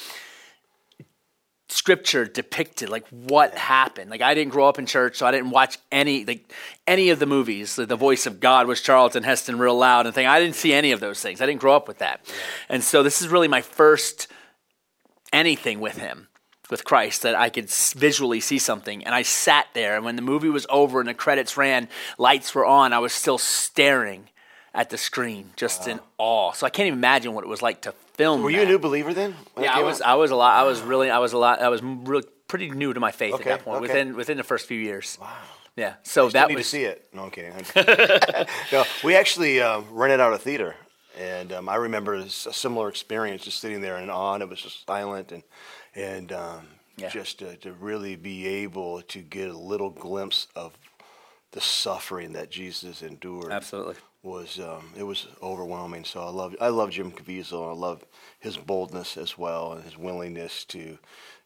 scripture 1.73 2.25
depicted 2.25 2.89
like 2.89 3.07
what 3.09 3.55
happened. 3.55 4.09
Like 4.09 4.21
i 4.21 4.33
didn't 4.33 4.51
grow 4.51 4.67
up 4.67 4.79
in 4.79 4.85
church 4.85 5.17
so 5.17 5.25
i 5.25 5.31
didn't 5.31 5.49
watch 5.49 5.77
any 5.91 6.23
like 6.25 6.51
any 6.87 7.09
of 7.09 7.19
the 7.19 7.25
movies. 7.25 7.75
The, 7.75 7.85
the 7.85 7.95
voice 7.95 8.25
of 8.25 8.39
god 8.39 8.67
was 8.67 8.81
charlton 8.81 9.23
heston 9.23 9.57
real 9.57 9.77
loud 9.77 10.05
and 10.05 10.13
thing. 10.13 10.27
I 10.27 10.39
didn't 10.39 10.55
see 10.55 10.73
any 10.73 10.91
of 10.91 10.99
those 10.99 11.21
things. 11.21 11.41
I 11.41 11.45
didn't 11.45 11.61
grow 11.61 11.75
up 11.75 11.87
with 11.87 11.99
that. 11.99 12.25
And 12.69 12.83
so 12.83 13.03
this 13.03 13.21
is 13.21 13.27
really 13.27 13.47
my 13.47 13.61
first 13.61 14.27
anything 15.31 15.79
with 15.79 15.97
him 15.97 16.27
with 16.69 16.85
Christ 16.85 17.23
that 17.23 17.35
I 17.35 17.49
could 17.49 17.69
visually 17.69 18.39
see 18.39 18.57
something. 18.57 19.03
And 19.03 19.13
I 19.13 19.21
sat 19.23 19.67
there, 19.73 19.95
and 19.95 20.05
when 20.05 20.15
the 20.15 20.21
movie 20.21 20.49
was 20.49 20.65
over 20.69 20.99
and 20.99 21.09
the 21.09 21.13
credits 21.13 21.57
ran, 21.57 21.89
lights 22.17 22.55
were 22.55 22.65
on, 22.65 22.93
I 22.93 22.99
was 22.99 23.13
still 23.13 23.37
staring 23.37 24.29
at 24.73 24.89
the 24.89 24.97
screen, 24.97 25.51
just 25.55 25.87
in 25.87 25.99
awe. 26.17 26.51
So 26.53 26.65
I 26.65 26.69
can't 26.69 26.87
even 26.87 26.99
imagine 26.99 27.33
what 27.33 27.43
it 27.43 27.47
was 27.47 27.61
like 27.61 27.81
to 27.81 27.91
film. 28.13 28.41
Were 28.43 28.49
you 28.49 28.61
a 28.61 28.65
new 28.65 28.79
believer 28.79 29.13
then? 29.13 29.35
Yeah, 29.59 29.73
I 29.75 29.81
was. 29.83 30.01
out? 30.01 30.07
I 30.07 30.15
was 30.15 30.31
a 30.31 30.35
lot. 30.35 30.53
I 30.55 30.63
was 30.63 30.81
really. 30.81 31.09
I 31.09 31.19
was 31.19 31.33
a 31.33 31.37
lot. 31.37 31.61
I 31.61 31.69
was 31.69 31.81
really 31.83 32.25
pretty 32.47 32.69
new 32.69 32.93
to 32.93 32.99
my 32.99 33.11
faith 33.11 33.33
Okay, 33.35 33.51
at 33.51 33.59
that 33.59 33.65
point. 33.65 33.77
okay. 33.77 33.81
Within 33.81 34.15
within 34.15 34.37
the 34.37 34.43
first 34.43 34.67
few 34.67 34.79
years. 34.79 35.17
Wow. 35.21 35.31
Yeah. 35.75 35.95
So 36.03 36.29
that 36.29 36.49
need 36.49 36.55
was. 36.57 36.65
to 36.65 36.69
see 36.69 36.83
it. 36.83 37.07
No, 37.13 37.23
I'm 37.23 37.31
kidding. 37.31 37.53
no, 38.71 38.83
we 39.03 39.15
actually 39.15 39.59
um, 39.61 39.85
rented 39.91 40.19
out 40.19 40.31
a 40.33 40.37
theater, 40.37 40.75
and 41.19 41.51
um, 41.51 41.67
I 41.69 41.75
remember 41.75 42.13
a 42.13 42.29
similar 42.29 42.89
experience, 42.89 43.43
just 43.43 43.59
sitting 43.59 43.81
there 43.81 43.97
in 43.97 44.09
awe, 44.09 44.35
and 44.35 44.43
it 44.43 44.49
was 44.49 44.61
just 44.61 44.85
silent, 44.85 45.31
and 45.31 45.41
and 45.95 46.31
um, 46.31 46.67
Yeah. 46.97 47.09
just 47.09 47.39
to, 47.39 47.55
to 47.57 47.73
really 47.73 48.15
be 48.15 48.47
able 48.47 49.01
to 49.01 49.19
get 49.19 49.49
a 49.49 49.57
little 49.57 49.89
glimpse 49.89 50.47
of 50.55 50.73
the 51.51 51.61
suffering 51.61 52.33
that 52.33 52.49
Jesus 52.51 53.01
endured. 53.01 53.51
Absolutely. 53.51 53.95
Was 54.23 54.59
um, 54.59 54.91
it 54.97 55.03
was 55.03 55.27
overwhelming. 55.41 56.05
So 56.05 56.21
I 56.21 56.29
love 56.29 56.55
I 56.59 56.69
love 56.69 56.91
Jim 56.91 57.11
Caviezel. 57.11 57.69
I 57.69 57.73
love 57.73 58.03
his 58.39 58.57
boldness 58.57 59.17
as 59.17 59.37
well 59.37 59.73
and 59.73 59.83
his 59.83 59.97
willingness 59.97 60.65
to 60.65 60.97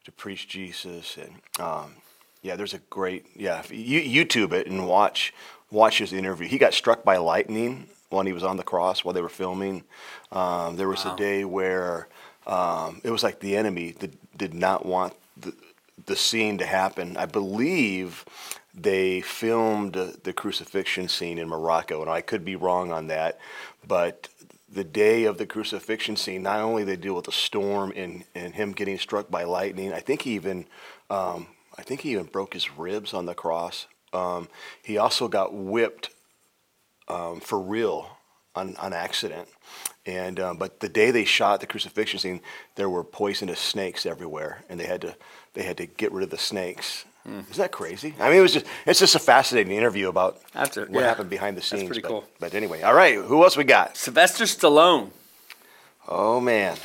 to 0.06 0.12
preach 0.12 0.48
Jesus. 0.48 1.18
And 1.18 1.34
um, 1.60 1.96
yeah, 2.44 2.56
there's 2.56 2.76
a 2.76 2.80
great 2.90 3.26
yeah. 3.36 3.60
If 3.60 3.72
you 3.72 4.02
YouTube 4.02 4.54
it 4.54 4.68
and 4.68 4.88
watch 4.88 5.34
watch 5.72 5.98
his 5.98 6.14
interview. 6.14 6.48
He 6.48 6.58
got 6.58 6.74
struck 6.74 7.04
by 7.04 7.18
lightning 7.18 7.88
when 8.10 8.26
he 8.26 8.34
was 8.34 8.44
on 8.44 8.58
the 8.58 8.64
cross 8.64 9.04
while 9.04 9.14
they 9.14 9.22
were 9.22 9.28
filming. 9.28 9.84
Um, 10.32 10.78
there 10.78 10.88
was 10.88 11.06
a 11.06 11.16
day 11.18 11.44
where 11.44 12.08
um, 12.46 13.02
it 13.04 13.12
was 13.12 13.24
like 13.24 13.40
the 13.40 13.58
enemy 13.58 13.94
did, 14.00 14.18
did 14.38 14.54
not 14.54 14.86
want 14.86 15.14
the 15.36 15.54
the 16.06 16.16
scene 16.16 16.58
to 16.60 16.66
happen. 16.66 17.18
I 17.18 17.26
believe 17.26 18.24
they 18.80 19.22
filmed 19.22 19.94
the 19.96 20.34
crucifixion 20.34 21.08
scene 21.08 21.40
in 21.40 21.50
Morocco, 21.50 22.02
and 22.02 22.10
I 22.10 22.22
could 22.22 22.46
be 22.46 22.56
wrong 22.56 22.92
on 22.92 23.08
that, 23.08 23.40
but 23.88 24.30
the 24.70 24.84
day 24.84 25.24
of 25.24 25.38
the 25.38 25.46
crucifixion 25.46 26.16
scene, 26.16 26.44
not 26.44 26.60
only 26.60 26.84
they 26.84 26.96
deal 26.96 27.16
with 27.16 27.26
the 27.26 27.32
storm 27.32 27.94
and, 27.96 28.24
and 28.36 28.54
him 28.54 28.74
getting 28.74 28.98
struck 28.98 29.32
by 29.32 29.44
lightning, 29.44 29.94
I 29.94 30.00
think 30.00 30.22
he 30.24 30.36
even, 30.36 30.66
um, 31.10 31.48
I 31.78 31.84
think 31.84 32.02
he 32.02 32.12
even 32.12 32.26
broke 32.26 32.54
his 32.54 32.78
ribs 32.78 33.14
on 33.14 33.26
the 33.26 33.34
cross. 33.34 33.88
Um, 34.14 34.50
he 34.84 34.98
also 34.98 35.28
got 35.28 35.54
whipped 35.54 36.10
um, 37.08 37.40
for 37.40 37.60
real 37.60 38.18
on, 38.56 38.76
on 38.76 38.94
accident. 38.94 39.48
And 40.06 40.40
um, 40.40 40.58
but 40.58 40.80
the 40.80 40.90
day 40.90 41.12
they 41.12 41.26
shot 41.26 41.60
the 41.60 41.68
crucifixion 41.68 42.20
scene, 42.20 42.42
there 42.76 42.90
were 42.90 43.04
poisonous 43.04 43.60
snakes 43.60 44.06
everywhere, 44.06 44.64
and 44.70 44.80
they 44.80 44.86
had 44.86 45.02
to 45.02 45.16
they 45.54 45.64
had 45.64 45.78
to 45.78 45.86
get 45.86 46.14
rid 46.14 46.24
of 46.24 46.30
the 46.30 46.38
snakes. 46.38 47.04
Hmm. 47.28 47.40
Isn't 47.52 47.58
that 47.58 47.72
crazy? 47.74 48.16
I 48.22 48.30
mean, 48.30 48.40
it 48.40 48.42
was 48.42 48.54
just 48.54 48.66
it's 48.86 49.00
just 49.00 49.14
a 49.16 49.20
fascinating 49.20 49.76
interview 49.76 50.08
about 50.08 50.40
After- 50.56 50.86
what 50.86 51.02
yeah. 51.02 51.08
happened 51.08 51.30
behind 51.30 51.58
the 51.58 51.62
scenes. 51.62 51.82
That's 51.82 51.88
pretty 51.90 52.02
but, 52.02 52.08
cool. 52.08 52.24
But 52.40 52.54
anyway, 52.54 52.84
all 52.84 52.94
right, 52.94 53.16
who 53.16 53.44
else 53.44 53.58
we 53.58 53.66
got? 53.66 53.98
Sylvester 53.98 54.46
Stallone. 54.46 55.10
Oh 56.08 56.40
man, 56.40 56.78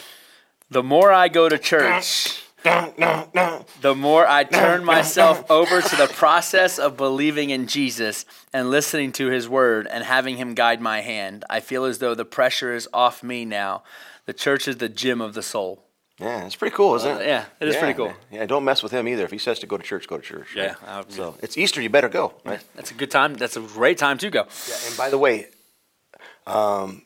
The 0.68 0.82
more 0.82 1.12
I 1.12 1.28
go 1.28 1.48
to 1.48 1.58
church, 1.58 2.42
the 2.64 3.94
more 3.96 4.26
I 4.26 4.42
turn 4.42 4.84
myself 4.84 5.48
over 5.48 5.80
to 5.80 5.96
the 5.96 6.08
process 6.08 6.78
of 6.78 6.96
believing 6.96 7.50
in 7.50 7.68
Jesus 7.68 8.24
and 8.52 8.68
listening 8.68 9.12
to 9.12 9.26
his 9.28 9.48
word 9.48 9.86
and 9.86 10.02
having 10.02 10.38
him 10.38 10.54
guide 10.54 10.80
my 10.80 11.02
hand. 11.02 11.44
I 11.48 11.60
feel 11.60 11.84
as 11.84 11.98
though 11.98 12.14
the 12.16 12.24
pressure 12.24 12.74
is 12.74 12.88
off 12.92 13.22
me 13.22 13.44
now. 13.44 13.84
The 14.26 14.32
church 14.32 14.66
is 14.66 14.78
the 14.78 14.88
gym 14.88 15.20
of 15.20 15.34
the 15.34 15.42
soul. 15.42 15.84
Yeah, 16.22 16.46
it's 16.46 16.56
pretty 16.56 16.74
cool, 16.76 16.94
isn't 16.96 17.16
Uh, 17.16 17.20
it? 17.20 17.26
yeah, 17.26 17.44
it 17.60 17.68
is 17.68 17.76
pretty 17.76 17.94
cool. 17.94 18.06
man. 18.08 18.16
Yeah, 18.30 18.46
don't 18.46 18.64
mess 18.64 18.82
with 18.82 18.92
him 18.92 19.06
either. 19.08 19.24
If 19.24 19.30
he 19.30 19.38
says 19.38 19.58
to 19.60 19.66
go 19.66 19.76
to 19.76 19.82
church, 19.82 20.06
go 20.06 20.16
to 20.16 20.22
church. 20.22 20.48
Yeah, 20.54 20.74
I- 20.86 21.04
so 21.08 21.36
it's 21.42 21.56
Easter, 21.58 21.80
you 21.82 21.90
better 21.90 22.08
go. 22.08 22.34
Right? 22.44 22.60
That's 22.76 22.90
a 22.90 22.94
good 22.94 23.10
time. 23.10 23.34
That's 23.34 23.56
a 23.56 23.60
great 23.60 23.98
time 23.98 24.18
to 24.18 24.30
go. 24.30 24.46
Yeah, 24.68 24.76
and 24.86 24.96
by 24.96 25.10
the 25.10 25.18
way, 25.18 25.48
um, 26.46 27.02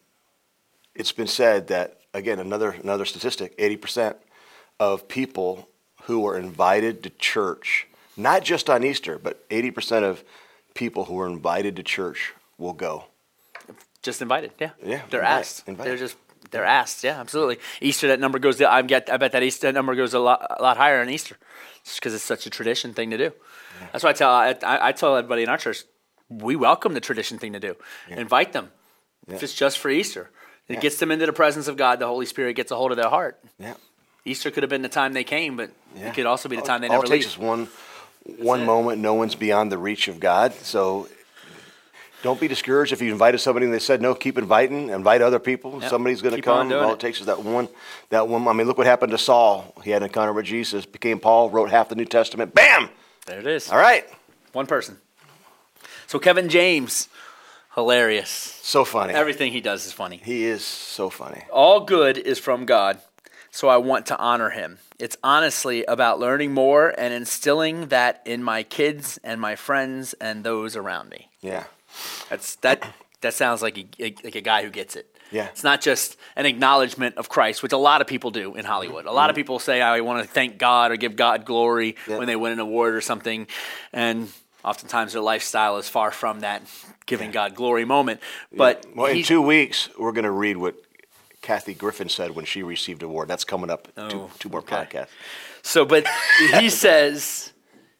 it's 0.94 1.12
been 1.12 1.26
said 1.26 1.68
that 1.68 2.00
again 2.14 2.38
another 2.38 2.70
another 2.82 3.04
statistic: 3.04 3.54
eighty 3.58 3.76
percent 3.76 4.16
of 4.78 5.08
people 5.08 5.68
who 6.04 6.26
are 6.26 6.37
invited 6.38 7.02
to 7.02 7.11
church, 7.11 7.87
not 8.16 8.44
just 8.44 8.68
on 8.70 8.85
Easter, 8.85 9.18
but 9.18 9.44
eighty 9.50 9.70
percent 9.70 10.04
of 10.04 10.23
people 10.75 11.04
who 11.06 11.18
are 11.20 11.26
invited 11.26 11.76
to 11.76 11.82
church 11.82 12.32
will 12.58 12.73
go. 12.75 13.04
Just 14.02 14.23
invited. 14.23 14.52
Yeah. 14.61 14.70
Yeah, 14.85 15.02
They're 15.11 15.23
asked. 15.23 15.64
invite. 15.66 15.85
They're 15.87 15.96
just 15.96 16.16
they're 16.50 16.64
asked. 16.64 17.04
Yeah, 17.04 17.20
absolutely. 17.20 17.58
Easter 17.80 18.08
that 18.08 18.20
number 18.20 18.38
goes. 18.38 18.60
I 18.60 18.82
get. 18.82 19.10
I 19.10 19.16
bet 19.16 19.32
that 19.32 19.42
Easter 19.42 19.66
that 19.68 19.74
number 19.74 19.94
goes 19.94 20.14
a 20.14 20.18
lot 20.18 20.46
a 20.58 20.62
lot 20.62 20.76
higher 20.76 21.00
on 21.00 21.08
Easter, 21.10 21.36
just 21.84 21.98
because 22.00 22.14
it's 22.14 22.24
such 22.24 22.46
a 22.46 22.50
tradition 22.50 22.92
thing 22.94 23.10
to 23.10 23.18
do. 23.18 23.32
That's 23.92 24.04
why 24.04 24.10
I 24.10 24.12
tell 24.14 24.30
I, 24.30 24.54
I 24.62 24.92
tell 24.92 25.16
everybody 25.16 25.42
in 25.42 25.48
our 25.48 25.58
church, 25.58 25.84
we 26.28 26.56
welcome 26.56 26.94
the 26.94 27.00
tradition 27.00 27.38
thing 27.38 27.52
to 27.52 27.60
do. 27.60 27.74
Invite 28.08 28.52
them, 28.52 28.70
if 29.28 29.42
it's 29.42 29.54
just 29.54 29.78
for 29.78 29.90
Easter. 29.90 30.30
It 30.68 30.80
gets 30.80 30.96
them 30.98 31.12
into 31.12 31.26
the 31.26 31.32
presence 31.32 31.68
of 31.68 31.76
God. 31.76 32.00
The 32.00 32.06
Holy 32.08 32.26
Spirit 32.26 32.54
gets 32.56 32.72
a 32.72 32.76
hold 32.76 32.90
of 32.90 32.96
their 32.96 33.08
heart. 33.08 33.38
Yeah. 33.58 33.74
Easter 34.24 34.50
could 34.50 34.64
have 34.64 34.70
been 34.70 34.82
the 34.82 34.88
time 34.88 35.12
they 35.12 35.22
came, 35.22 35.56
but 35.56 35.70
Yeah. 35.94 36.08
it 36.08 36.14
could 36.14 36.26
also 36.26 36.48
be 36.48 36.56
the 36.56 36.62
time 36.62 36.80
they 36.80 36.88
All 36.88 36.94
never 36.94 37.04
it 37.04 37.08
takes 37.08 37.26
leave. 37.26 37.32
is 37.34 37.38
one 37.38 37.68
one 38.38 38.66
moment. 38.66 39.00
No 39.00 39.14
one's 39.14 39.36
beyond 39.36 39.70
the 39.70 39.78
reach 39.78 40.08
of 40.08 40.18
God. 40.18 40.52
So 40.54 41.08
don't 42.23 42.40
be 42.40 42.49
discouraged 42.49 42.92
if 42.92 43.00
you 43.00 43.12
invited 43.12 43.38
somebody 43.38 43.66
and 43.66 43.75
they 43.75 43.78
said 43.78 44.00
no. 44.00 44.14
Keep 44.14 44.38
inviting. 44.38 44.90
Invite 44.90 45.23
other 45.23 45.38
people. 45.38 45.80
Yep. 45.80 45.90
Somebody's 45.90 46.23
going 46.23 46.35
to 46.35 46.42
come. 46.42 46.73
All 46.73 46.90
it. 46.90 46.94
it 46.94 47.00
takes 47.00 47.20
is 47.20 47.26
that 47.26 47.42
one. 47.42 47.68
That 48.11 48.28
one. 48.28 48.46
I 48.49 48.52
mean, 48.52 48.66
look 48.66 48.78
what 48.78 48.87
happened 48.87 49.12
to 49.12 49.18
Saul. 49.18 49.75
He 49.85 49.90
had 49.90 50.02
an 50.02 50.08
encounter 50.08 50.32
with 50.32 50.46
Jesus. 50.46 50.87
Became 50.87 51.20
Paul. 51.20 51.50
Wrote 51.50 51.70
half 51.70 51.88
the 51.88 51.94
New 51.94 52.04
Testament. 52.04 52.54
Bam. 52.54 52.88
There 53.26 53.38
it 53.38 53.46
is. 53.46 53.70
All 53.70 53.78
right. 53.78 54.04
One 54.52 54.66
person. 54.66 54.99
So 56.06 56.18
Kevin 56.18 56.49
James, 56.49 57.08
hilarious. 57.75 58.30
So 58.62 58.85
funny. 58.85 59.12
Everything 59.12 59.52
he 59.52 59.61
does 59.61 59.87
is 59.87 59.92
funny. 59.92 60.20
he 60.25 60.44
is 60.44 60.64
so 60.64 61.11
funny. 61.11 61.42
All 61.52 61.80
good 61.80 62.16
is 62.16 62.38
from 62.38 62.64
God, 62.64 62.99
so 63.50 63.68
I 63.68 63.76
want 63.78 64.06
to 64.06 64.18
honor 64.18 64.50
him. 64.50 64.78
It's 64.99 65.16
honestly 65.23 65.85
about 65.85 66.20
learning 66.20 66.54
more 66.54 66.94
and 66.96 67.12
instilling 67.12 67.88
that 67.88 68.23
in 68.25 68.42
my 68.42 68.62
kids 68.62 69.18
and 69.23 69.40
my 69.40 69.56
friends 69.56 70.14
and 70.14 70.42
those 70.44 70.76
around 70.76 71.11
me. 71.11 71.28
Yeah. 71.40 71.64
That's 72.30 72.56
that. 72.56 72.82
That 73.22 73.32
sounds 73.32 73.62
like 73.62 73.78
a, 73.98 74.14
like 74.22 74.34
a 74.36 74.40
guy 74.42 74.62
who 74.62 74.70
gets 74.70 74.94
it. 74.94 75.06
Yeah. 75.32 75.46
It's 75.46 75.64
not 75.64 75.80
just 75.80 76.16
an 76.36 76.44
acknowledgement 76.44 77.16
of 77.16 77.28
Christ, 77.30 77.62
which 77.62 77.72
a 77.72 77.76
lot 77.78 78.00
of 78.02 78.06
people 78.06 78.30
do 78.30 78.54
in 78.54 78.64
Hollywood. 78.66 79.06
A 79.06 79.10
lot 79.12 79.30
of 79.30 79.36
people 79.36 79.58
say, 79.58 79.80
I 79.80 80.00
want 80.02 80.22
to 80.22 80.28
thank 80.30 80.58
God 80.58 80.92
or 80.92 80.96
give 80.96 81.16
God 81.16 81.44
glory 81.46 81.92
Mm-hmm. 81.94 82.10
Yeah. 82.10 82.18
when 82.18 82.26
they 82.26 82.36
win 82.36 82.52
an 82.52 82.60
award 82.60 82.94
or 82.94 83.00
something. 83.00 83.46
And 83.92 84.30
oftentimes 84.62 85.14
their 85.14 85.22
lifestyle 85.22 85.78
is 85.78 85.88
far 85.88 86.10
from 86.10 86.40
that 86.40 86.62
giving 87.06 87.30
God 87.30 87.54
glory 87.54 87.86
moment. 87.86 88.20
But 88.52 88.84
Well, 88.94 89.06
in 89.10 89.22
two 89.24 89.40
weeks, 89.42 89.88
we're 89.98 90.12
going 90.12 90.24
to 90.24 90.30
read 90.30 90.58
what 90.58 90.76
Kathy 91.40 91.72
Griffin 91.74 92.10
said 92.10 92.32
when 92.36 92.44
she 92.44 92.62
received 92.62 93.00
the 93.00 93.06
award. 93.06 93.28
That's 93.28 93.44
coming 93.44 93.70
up. 93.70 93.86
two, 93.94 94.02
Oh, 94.16 94.30
two 94.38 94.50
more 94.50 94.60
okay. 94.60 94.76
podcasts. 94.76 95.08
So, 95.62 95.84
but 95.86 96.06
he 96.60 96.68
says, 96.68 97.52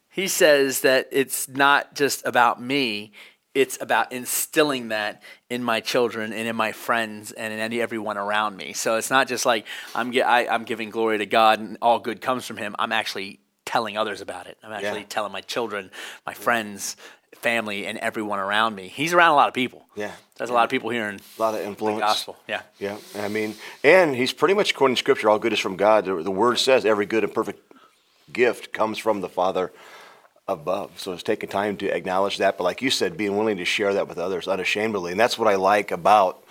he 0.09 0.27
says 0.27 0.81
that 0.81 1.07
it's 1.11 1.49
not 1.49 1.95
just 1.95 2.25
about 2.25 2.61
me. 2.61 3.11
It's 3.57 3.77
about 3.81 4.11
instilling 4.11 4.89
that 4.89 5.23
in 5.49 5.63
my 5.63 5.79
children 5.79 6.31
and 6.31 6.47
in 6.47 6.55
my 6.55 6.71
friends 6.73 7.31
and 7.31 7.51
in 7.51 7.59
any, 7.59 7.81
everyone 7.81 8.15
around 8.17 8.55
me. 8.55 8.73
So 8.73 8.97
it's 8.97 9.09
not 9.09 9.27
just 9.27 9.45
like 9.47 9.65
I'm, 9.95 10.11
I, 10.15 10.47
I'm 10.47 10.63
giving 10.63 10.91
glory 10.91 11.17
to 11.17 11.25
God 11.25 11.59
and 11.59 11.77
all 11.81 11.97
good 11.99 12.21
comes 12.21 12.45
from 12.45 12.57
Him. 12.57 12.75
I'm 12.77 12.91
actually 12.91 13.39
telling 13.65 13.97
others 13.97 14.21
about 14.21 14.45
it. 14.45 14.57
I'm 14.63 14.71
actually 14.71 14.99
Yeah. 15.01 15.05
telling 15.09 15.31
my 15.31 15.41
children, 15.41 15.89
my 16.25 16.35
friends, 16.35 16.97
family, 17.37 17.87
and 17.87 17.97
everyone 17.97 18.37
around 18.37 18.75
me. 18.75 18.89
He's 18.89 19.11
around 19.13 19.31
a 19.31 19.35
lot 19.35 19.47
of 19.47 19.53
people. 19.55 19.85
Yeah. 19.95 20.11
There's 20.35 20.51
a 20.51 20.53
lot 20.53 20.63
of 20.63 20.69
people 20.69 20.91
hearing 20.91 21.19
A 21.37 21.41
lot 21.41 21.53
of 21.55 21.61
the 21.61 21.65
influence. 21.65 21.99
gospel. 21.99 22.37
Yeah. 22.47 22.61
Yeah, 22.79 22.97
I 23.17 23.27
mean, 23.27 23.55
and 23.83 24.15
he's 24.15 24.33
pretty 24.33 24.53
much 24.53 24.75
quoting 24.75 24.95
scripture. 24.97 25.29
All 25.31 25.39
good 25.39 25.53
is 25.53 25.59
from 25.59 25.77
God. 25.77 26.05
The, 26.05 26.21
the 26.21 26.31
word 26.31 26.59
says 26.59 26.85
every 26.85 27.07
good 27.07 27.23
and 27.23 27.33
perfect 27.33 27.59
gift 28.31 28.71
comes 28.71 28.99
from 28.99 29.21
the 29.21 29.29
Father 29.29 29.71
above. 30.47 30.99
So 30.99 31.13
it's 31.13 31.23
taking 31.23 31.49
time 31.49 31.77
to 31.77 31.87
acknowledge 31.87 32.37
that, 32.37 32.57
but 32.57 32.63
like 32.63 32.81
you 32.81 32.89
said, 32.89 33.17
being 33.17 33.37
willing 33.37 33.57
to 33.57 33.65
share 33.65 33.93
that 33.93 34.07
with 34.07 34.17
others 34.17 34.47
unashamedly, 34.47 35.11
and 35.11 35.19
that's 35.19 35.37
what 35.37 35.47
I 35.47 35.55
like 35.55 35.91
about 35.91 36.43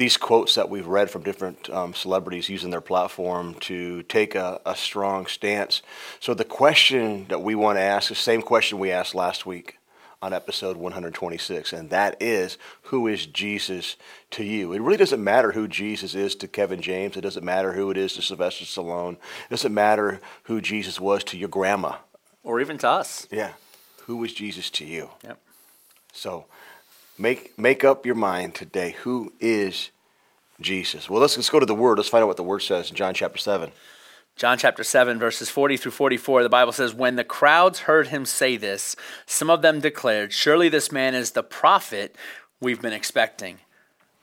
these 0.00 0.16
quotes 0.16 0.54
that 0.54 0.70
we've 0.70 0.86
read 0.86 1.10
from 1.10 1.22
different 1.22 1.68
um, 1.68 1.92
celebrities 1.92 2.48
using 2.48 2.70
their 2.70 2.80
platform 2.80 3.54
to 3.60 4.02
take 4.04 4.34
a, 4.34 4.58
a 4.64 4.74
strong 4.74 5.26
stance. 5.26 5.82
So 6.20 6.32
the 6.32 6.44
question 6.44 7.26
that 7.28 7.42
we 7.42 7.54
want 7.54 7.76
to 7.76 7.82
ask 7.82 8.10
is 8.10 8.16
the 8.16 8.22
same 8.22 8.40
question 8.40 8.78
we 8.78 8.90
asked 8.90 9.14
last 9.14 9.44
week 9.44 9.76
on 10.22 10.32
episode 10.32 10.78
126, 10.78 11.74
and 11.74 11.90
that 11.90 12.16
is, 12.20 12.56
who 12.84 13.06
is 13.06 13.26
Jesus 13.26 13.96
to 14.30 14.42
you? 14.44 14.72
It 14.72 14.80
really 14.80 14.96
doesn't 14.96 15.22
matter 15.22 15.52
who 15.52 15.68
Jesus 15.68 16.14
is 16.14 16.34
to 16.36 16.48
Kevin 16.48 16.80
James. 16.80 17.16
It 17.16 17.22
doesn't 17.22 17.44
matter 17.44 17.72
who 17.72 17.90
it 17.90 17.98
is 17.98 18.14
to 18.14 18.22
Sylvester 18.22 18.64
Stallone. 18.64 19.14
It 19.14 19.50
doesn't 19.50 19.72
matter 19.72 20.20
who 20.44 20.62
Jesus 20.62 20.98
was 20.98 21.24
to 21.24 21.38
your 21.38 21.48
grandma. 21.50 21.96
Or 22.42 22.60
even 22.60 22.78
to 22.78 22.88
us. 22.88 23.26
Yeah. 23.30 23.52
Who 24.06 24.22
is 24.24 24.32
Jesus 24.32 24.70
to 24.70 24.84
you? 24.84 25.10
Yep. 25.24 25.38
So 26.12 26.46
make 27.18 27.58
make 27.58 27.84
up 27.84 28.06
your 28.06 28.14
mind 28.14 28.54
today. 28.54 28.96
Who 29.02 29.32
is 29.40 29.90
Jesus? 30.60 31.08
Well, 31.08 31.20
let's, 31.20 31.36
let's 31.36 31.50
go 31.50 31.60
to 31.60 31.66
the 31.66 31.74
Word. 31.74 31.98
Let's 31.98 32.08
find 32.08 32.22
out 32.22 32.28
what 32.28 32.36
the 32.36 32.42
Word 32.42 32.60
says 32.60 32.90
in 32.90 32.96
John 32.96 33.14
chapter 33.14 33.38
7. 33.38 33.70
John 34.36 34.56
chapter 34.56 34.82
7, 34.82 35.18
verses 35.18 35.50
40 35.50 35.76
through 35.76 35.92
44, 35.92 36.42
the 36.42 36.48
Bible 36.48 36.72
says, 36.72 36.94
When 36.94 37.16
the 37.16 37.24
crowds 37.24 37.80
heard 37.80 38.06
him 38.06 38.24
say 38.24 38.56
this, 38.56 38.96
some 39.26 39.50
of 39.50 39.60
them 39.60 39.80
declared, 39.80 40.32
Surely 40.32 40.70
this 40.70 40.90
man 40.90 41.14
is 41.14 41.32
the 41.32 41.42
prophet 41.42 42.16
we've 42.58 42.80
been 42.80 42.94
expecting. 42.94 43.58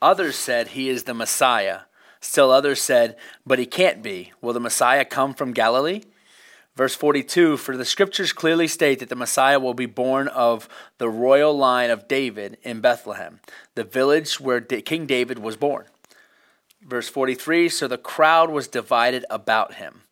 Others 0.02 0.34
said, 0.34 0.68
He 0.68 0.88
is 0.88 1.04
the 1.04 1.14
Messiah. 1.14 1.82
Still 2.20 2.50
others 2.50 2.82
said, 2.82 3.16
But 3.46 3.60
he 3.60 3.66
can't 3.66 4.02
be. 4.02 4.32
Will 4.40 4.52
the 4.52 4.60
Messiah 4.60 5.04
come 5.04 5.34
from 5.34 5.52
Galilee? 5.52 6.02
Verse 6.78 6.94
42 6.94 7.56
For 7.56 7.76
the 7.76 7.84
scriptures 7.84 8.32
clearly 8.32 8.68
state 8.68 9.00
that 9.00 9.08
the 9.08 9.16
Messiah 9.16 9.58
will 9.58 9.74
be 9.74 9.84
born 9.84 10.28
of 10.28 10.68
the 10.98 11.08
royal 11.08 11.52
line 11.52 11.90
of 11.90 12.06
David 12.06 12.56
in 12.62 12.80
Bethlehem, 12.80 13.40
the 13.74 13.82
village 13.82 14.38
where 14.38 14.60
King 14.60 15.04
David 15.04 15.40
was 15.40 15.56
born. 15.56 15.86
Verse 16.80 17.08
43 17.08 17.68
So 17.68 17.88
the 17.88 17.98
crowd 17.98 18.50
was 18.50 18.68
divided 18.68 19.24
about 19.28 19.74
him. 19.74 20.02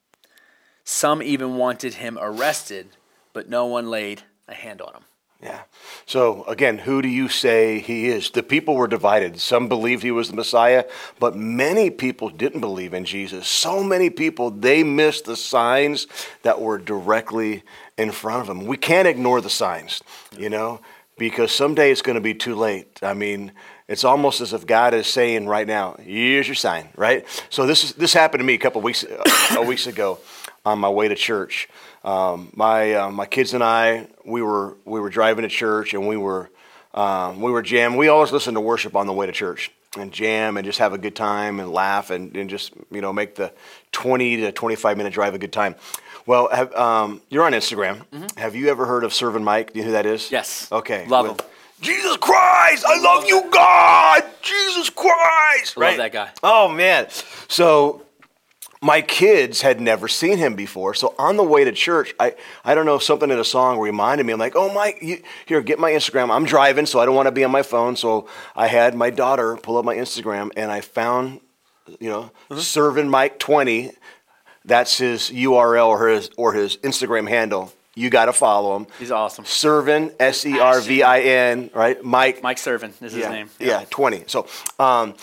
Some 0.83 1.23
even 1.23 1.55
wanted 1.55 1.95
him 1.95 2.19
arrested, 2.21 2.89
but 3.33 3.49
no 3.49 3.67
one 3.67 3.89
laid 3.89 4.25
a 4.49 4.55
hand 4.55 4.83
on 4.83 4.93
him. 4.93 5.05
Yeah. 5.43 5.61
So 6.07 6.45
again, 6.45 6.79
who 6.79 7.03
do 7.03 7.09
you 7.09 7.29
say 7.29 7.79
he 7.79 8.09
is? 8.09 8.31
The 8.31 8.43
people 8.43 8.75
were 8.75 8.87
divided. 8.87 9.39
Some 9.39 9.69
believed 9.69 10.03
he 10.03 10.11
was 10.11 10.31
the 10.31 10.37
Messiah, 10.37 10.85
but 11.19 11.37
many 11.37 11.91
people 11.91 12.31
didn't 12.31 12.61
believe 12.61 12.95
in 12.95 13.05
Jesus. 13.05 13.47
So 13.47 13.85
many 13.85 14.09
people, 14.09 14.51
they 14.51 14.83
missed 14.83 15.27
the 15.27 15.37
signs 15.37 16.07
that 16.43 16.61
were 16.61 16.79
directly 16.79 17.65
in 17.99 18.13
front 18.13 18.41
of 18.41 18.47
them. 18.47 18.67
We 18.67 18.77
can't 18.79 19.07
ignore 19.07 19.41
the 19.41 19.51
signs, 19.51 20.03
you 20.37 20.49
know, 20.49 20.81
because 21.19 21.53
someday 21.53 21.91
it's 21.91 22.03
going 22.03 22.15
to 22.15 22.23
be 22.23 22.35
too 22.35 22.55
late. 22.55 22.99
I 23.03 23.13
mean, 23.13 23.53
it's 23.89 24.05
almost 24.05 24.41
as 24.41 24.53
if 24.53 24.67
God 24.67 24.95
is 24.95 25.07
saying 25.07 25.47
right 25.47 25.67
now, 25.67 25.97
"Here's 26.01 26.49
your 26.49 26.57
sign." 26.57 26.89
Right. 26.97 27.27
So 27.51 27.67
this 27.67 27.85
is 27.85 27.93
this 27.93 28.13
happened 28.13 28.41
to 28.41 28.45
me 28.45 28.55
a 28.55 28.59
couple 28.59 28.81
weeks 28.81 29.05
uh, 29.05 29.63
weeks 29.63 29.87
ago 29.87 30.19
on 30.67 30.81
my 30.81 30.89
way 30.89 31.09
to 31.09 31.15
church. 31.15 31.69
Um, 32.05 32.51
my 32.55 32.93
uh, 32.95 33.11
my 33.11 33.25
kids 33.25 33.55
and 33.55 33.65
I 33.65 34.09
we 34.25 34.43
were 34.43 34.77
we 34.85 35.01
were 35.01 35.09
driving 35.09 35.43
to 35.43 35.49
church 35.49 35.95
and 35.95 36.07
we 36.07 36.17
were 36.17 36.51
um, 36.93 37.41
we 37.41 37.51
were 37.51 37.63
jam. 37.63 37.97
We 37.97 38.09
always 38.09 38.33
listen 38.33 38.55
to 38.55 38.61
worship 38.61 38.97
on 38.97 39.07
the 39.07 39.13
way 39.13 39.27
to 39.27 39.33
church 39.33 39.71
and 39.97 40.13
jam 40.13 40.57
and 40.57 40.67
just 40.67 40.81
have 40.81 40.93
a 40.93 40.99
good 40.99 41.17
time 41.17 41.61
and 41.61 41.73
laugh 41.73 42.11
and, 42.11 42.37
and 42.37 42.51
just 42.51 42.73
you 42.91 43.01
know 43.01 43.13
make 43.13 43.37
the 43.37 43.53
20 43.93 44.39
to 44.39 44.53
25 44.53 44.97
minute 44.97 45.13
drive 45.13 45.35
a 45.35 45.39
good 45.39 45.53
time. 45.53 45.77
Well, 46.27 46.49
have, 46.49 46.75
um, 46.75 47.23
you're 47.29 47.45
on 47.45 47.53
Instagram. 47.53 48.05
Mm-hmm. 48.07 48.39
Have 48.39 48.57
you 48.57 48.69
ever 48.69 48.85
heard 48.85 49.05
of 49.05 49.15
Servin 49.15 49.45
Mike? 49.45 49.73
Do 49.73 49.79
you 49.79 49.85
know 49.85 49.91
who 49.91 49.93
that 49.93 50.07
is? 50.07 50.33
Yes. 50.33 50.71
Okay. 50.73 51.07
Love 51.07 51.27
him. 51.29 51.37
Jesus 51.81 52.17
Christ, 52.17 52.85
I 52.89 52.99
love 53.01 53.27
you, 53.27 53.49
God. 53.51 54.25
Jesus 54.43 54.91
Christ. 54.91 55.77
Right? 55.77 55.91
Love 55.91 55.99
that 55.99 56.13
guy. 56.13 56.31
Oh 56.43 56.69
man. 56.69 57.09
So 57.49 58.06
my 58.87 59.03
kids 59.03 59.63
had 59.63 59.81
never 59.81 60.07
seen 60.07 60.39
him 60.39 60.55
before. 60.55 60.95
So 60.95 61.13
on 61.19 61.37
the 61.37 61.43
way 61.43 61.65
to 61.65 61.73
church, 61.73 62.15
I, 62.21 62.37
I 62.65 62.77
don't 62.77 62.87
know, 62.87 63.01
something 63.01 63.29
in 63.33 63.39
a 63.39 63.45
song 63.45 63.81
reminded 63.81 64.25
me. 64.25 64.33
I'm 64.33 64.39
like, 64.39 64.55
oh, 64.55 64.73
Mike, 64.73 64.99
you, 65.03 65.23
here, 65.45 65.61
get 65.61 65.81
my 65.81 65.91
Instagram. 65.91 66.31
I'm 66.31 66.45
driving, 66.45 66.87
so 66.87 67.01
I 67.01 67.05
don't 67.05 67.17
want 67.17 67.27
to 67.27 67.33
be 67.33 67.43
on 67.43 67.51
my 67.51 67.63
phone. 67.63 67.97
So 67.97 68.29
I 68.55 68.69
had 68.69 68.95
my 68.95 69.11
daughter 69.11 69.57
pull 69.57 69.77
up 69.77 69.85
my 69.85 69.97
Instagram, 69.97 70.53
and 70.57 70.71
I 70.71 70.83
found, 70.83 71.41
you 71.99 72.09
know, 72.09 72.31
mm-hmm. 72.49 72.61
Servin 72.61 73.09
Mike 73.09 73.41
20. 73.41 73.91
That's 74.65 74.99
his 74.99 75.31
URL 75.31 75.89
or 75.89 76.07
his, 76.07 76.31
or 76.37 76.53
his 76.53 76.77
Instagram 76.79 77.29
handle. 77.29 77.73
You 77.97 78.09
got 78.09 78.27
to 78.27 78.33
follow 78.33 78.77
him. 78.77 78.87
He's 79.01 79.11
awesome. 79.11 79.47
Servin, 79.47 80.13
S 80.21 80.47
E 80.47 80.61
R 80.61 80.81
V 80.81 81.03
I 81.03 81.21
N, 81.21 81.71
right? 81.75 82.05
Mike. 82.05 82.41
Mike 82.41 82.59
Servin 82.59 82.91
is 83.01 83.13
his 83.13 83.17
yeah, 83.17 83.31
name. 83.31 83.51
Yeah. 83.59 83.81
yeah, 83.81 83.85
20. 83.91 84.25
So, 84.29 84.47
um, 84.79 85.15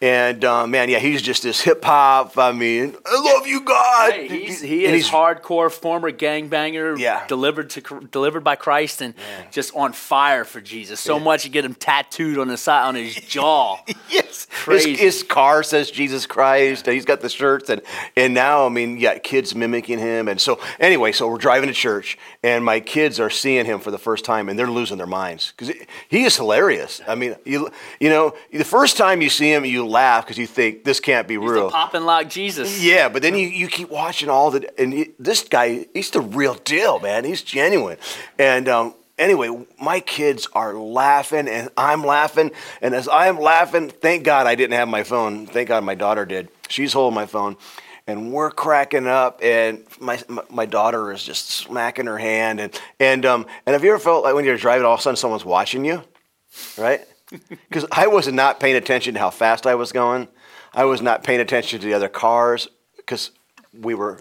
and 0.00 0.44
uh, 0.44 0.66
man, 0.66 0.90
yeah, 0.90 0.98
he's 0.98 1.22
just 1.22 1.42
this 1.42 1.60
hip 1.60 1.82
hop. 1.82 2.36
I 2.36 2.52
mean, 2.52 2.94
I 3.06 3.32
love 3.34 3.46
you, 3.46 3.62
God. 3.62 4.12
Hey, 4.12 4.28
he's, 4.28 4.60
he 4.60 4.84
is 4.84 4.94
he's, 4.94 5.10
hardcore, 5.10 5.72
former 5.72 6.12
gangbanger. 6.12 6.98
Yeah. 6.98 7.26
delivered 7.26 7.70
to 7.70 8.06
delivered 8.10 8.44
by 8.44 8.56
Christ, 8.56 9.00
and 9.00 9.14
yeah. 9.16 9.44
just 9.50 9.74
on 9.74 9.92
fire 9.92 10.44
for 10.44 10.60
Jesus. 10.60 11.00
So 11.00 11.16
yeah. 11.16 11.24
much 11.24 11.44
you 11.44 11.50
get 11.50 11.64
him 11.64 11.74
tattooed 11.74 12.38
on 12.38 12.48
the 12.48 12.58
side 12.58 12.86
on 12.86 12.94
his 12.94 13.14
jaw. 13.28 13.78
yes, 14.10 14.46
crazy. 14.50 14.90
His, 14.90 15.00
his, 15.00 15.22
car 15.22 15.62
says 15.62 15.90
Jesus 15.90 16.26
Christ. 16.26 16.86
He's 16.86 17.06
got 17.06 17.20
the 17.22 17.30
shirts, 17.30 17.70
and 17.70 17.80
and 18.16 18.34
now 18.34 18.66
I 18.66 18.68
mean, 18.68 18.98
yeah, 18.98 19.16
kids 19.18 19.54
mimicking 19.54 19.98
him, 19.98 20.28
and 20.28 20.38
so 20.38 20.60
anyway, 20.78 21.12
so 21.12 21.28
we're 21.28 21.38
driving 21.38 21.68
to 21.68 21.74
church, 21.74 22.18
and 22.42 22.64
my 22.64 22.80
kids 22.80 23.18
are 23.18 23.30
seeing 23.30 23.64
him 23.64 23.80
for 23.80 23.90
the 23.90 23.98
first 23.98 24.26
time, 24.26 24.50
and 24.50 24.58
they're 24.58 24.70
losing 24.70 24.98
their 24.98 25.06
minds 25.06 25.54
because 25.56 25.74
he 26.08 26.24
is 26.24 26.36
hilarious. 26.36 27.00
I 27.08 27.14
mean, 27.14 27.36
you 27.46 27.70
you 27.98 28.10
know, 28.10 28.34
the 28.52 28.64
first 28.64 28.98
time 28.98 29.22
you 29.22 29.30
see 29.30 29.50
him, 29.50 29.64
you 29.64 29.85
laugh 29.88 30.24
because 30.24 30.38
you 30.38 30.46
think 30.46 30.84
this 30.84 31.00
can't 31.00 31.26
be 31.26 31.34
he's 31.34 31.50
real. 31.50 31.70
Pop 31.70 31.94
like 31.94 32.28
Jesus. 32.28 32.82
Yeah, 32.82 33.08
but 33.08 33.22
then 33.22 33.34
you, 33.34 33.46
you 33.46 33.68
keep 33.68 33.90
watching 33.90 34.28
all 34.28 34.50
the 34.50 34.68
and 34.80 34.92
he, 34.92 35.10
this 35.18 35.42
guy, 35.44 35.86
he's 35.94 36.10
the 36.10 36.20
real 36.20 36.54
deal, 36.54 36.98
man. 37.00 37.24
He's 37.24 37.42
genuine. 37.42 37.98
And 38.38 38.68
um, 38.68 38.94
anyway, 39.18 39.66
my 39.80 40.00
kids 40.00 40.48
are 40.52 40.74
laughing 40.74 41.48
and 41.48 41.70
I'm 41.76 42.04
laughing. 42.04 42.52
And 42.80 42.94
as 42.94 43.08
I'm 43.08 43.38
laughing, 43.38 43.90
thank 43.90 44.24
God 44.24 44.46
I 44.46 44.54
didn't 44.54 44.74
have 44.74 44.88
my 44.88 45.02
phone. 45.02 45.46
Thank 45.46 45.68
God 45.68 45.84
my 45.84 45.94
daughter 45.94 46.24
did. 46.24 46.48
She's 46.68 46.92
holding 46.92 47.14
my 47.14 47.26
phone. 47.26 47.56
And 48.08 48.32
we're 48.32 48.52
cracking 48.52 49.08
up, 49.08 49.40
and 49.42 49.82
my, 49.98 50.22
my, 50.28 50.42
my 50.48 50.64
daughter 50.64 51.10
is 51.10 51.24
just 51.24 51.50
smacking 51.50 52.06
her 52.06 52.18
hand, 52.18 52.60
and 52.60 52.80
and 53.00 53.26
um 53.26 53.46
and 53.66 53.72
have 53.72 53.82
you 53.82 53.90
ever 53.90 53.98
felt 53.98 54.22
like 54.22 54.32
when 54.32 54.44
you're 54.44 54.56
driving, 54.56 54.86
all 54.86 54.94
of 54.94 55.00
a 55.00 55.02
sudden 55.02 55.16
someone's 55.16 55.44
watching 55.44 55.84
you, 55.84 56.04
right? 56.78 57.04
Because 57.48 57.84
I 57.90 58.06
was 58.06 58.28
not 58.28 58.60
paying 58.60 58.76
attention 58.76 59.14
to 59.14 59.20
how 59.20 59.30
fast 59.30 59.66
I 59.66 59.74
was 59.74 59.92
going. 59.92 60.28
I 60.72 60.84
was 60.84 61.02
not 61.02 61.24
paying 61.24 61.40
attention 61.40 61.80
to 61.80 61.86
the 61.86 61.94
other 61.94 62.08
cars 62.08 62.68
because 62.96 63.30
we 63.72 63.94
were 63.94 64.20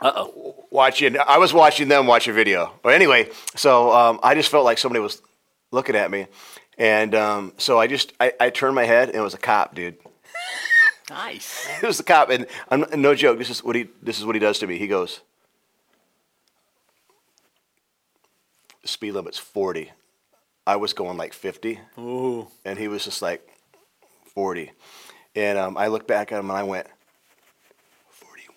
Uh-oh. 0.00 0.64
watching. 0.70 1.16
I 1.18 1.38
was 1.38 1.52
watching 1.52 1.88
them 1.88 2.06
watch 2.06 2.28
a 2.28 2.32
video. 2.32 2.72
But 2.82 2.94
anyway, 2.94 3.30
so 3.54 3.92
um, 3.92 4.20
I 4.22 4.34
just 4.34 4.50
felt 4.50 4.64
like 4.64 4.78
somebody 4.78 5.00
was 5.00 5.20
looking 5.70 5.96
at 5.96 6.10
me, 6.10 6.26
and 6.78 7.14
um, 7.14 7.52
so 7.58 7.78
I 7.78 7.86
just 7.86 8.12
I, 8.20 8.32
I, 8.40 8.50
turned 8.50 8.74
my 8.74 8.84
head 8.84 9.08
and 9.08 9.18
it 9.18 9.20
was 9.20 9.34
a 9.34 9.38
cop, 9.38 9.74
dude. 9.74 9.96
Nice. 11.10 11.68
it 11.82 11.86
was 11.86 11.98
the 11.98 12.04
cop, 12.04 12.30
and 12.30 12.46
I'm, 12.70 12.84
no 12.96 13.14
joke. 13.14 13.38
This 13.38 13.50
is 13.50 13.62
what 13.62 13.76
he 13.76 13.88
this 14.02 14.18
is 14.18 14.24
what 14.24 14.34
he 14.34 14.40
does 14.40 14.58
to 14.60 14.66
me. 14.66 14.78
He 14.78 14.86
goes, 14.86 15.20
"Speed 18.84 19.12
limit's 19.12 19.38
40." 19.38 19.90
I 20.66 20.76
was 20.76 20.92
going 20.92 21.16
like 21.16 21.32
50. 21.32 21.78
Ooh. 21.98 22.48
And 22.64 22.78
he 22.78 22.88
was 22.88 23.04
just 23.04 23.20
like 23.22 23.46
40. 24.34 24.72
And 25.36 25.58
um, 25.58 25.76
I 25.76 25.88
looked 25.88 26.06
back 26.06 26.32
at 26.32 26.38
him 26.38 26.48
and 26.50 26.58
I 26.58 26.62
went, 26.62 26.86
41. 28.10 28.56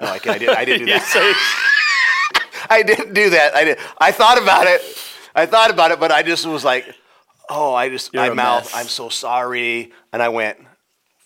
No, 0.00 0.06
I, 0.08 0.34
I, 0.34 0.38
did, 0.38 0.48
I 0.48 0.64
didn't 0.64 0.86
do 0.86 0.92
that. 0.92 1.74
I 2.70 2.82
didn't 2.82 3.14
do 3.14 3.30
that. 3.30 3.54
I 3.54 3.64
did. 3.64 3.78
I 3.98 4.12
thought 4.12 4.40
about 4.40 4.66
it. 4.66 4.82
I 5.34 5.46
thought 5.46 5.70
about 5.70 5.90
it, 5.92 6.00
but 6.00 6.10
I 6.10 6.22
just 6.22 6.46
was 6.46 6.64
like, 6.64 6.92
oh, 7.48 7.74
I 7.74 7.88
just, 7.88 8.12
You're 8.12 8.24
I 8.24 8.30
mouthed, 8.30 8.70
I'm 8.74 8.88
so 8.88 9.08
sorry. 9.08 9.92
And 10.12 10.22
I 10.22 10.28
went, 10.30 10.58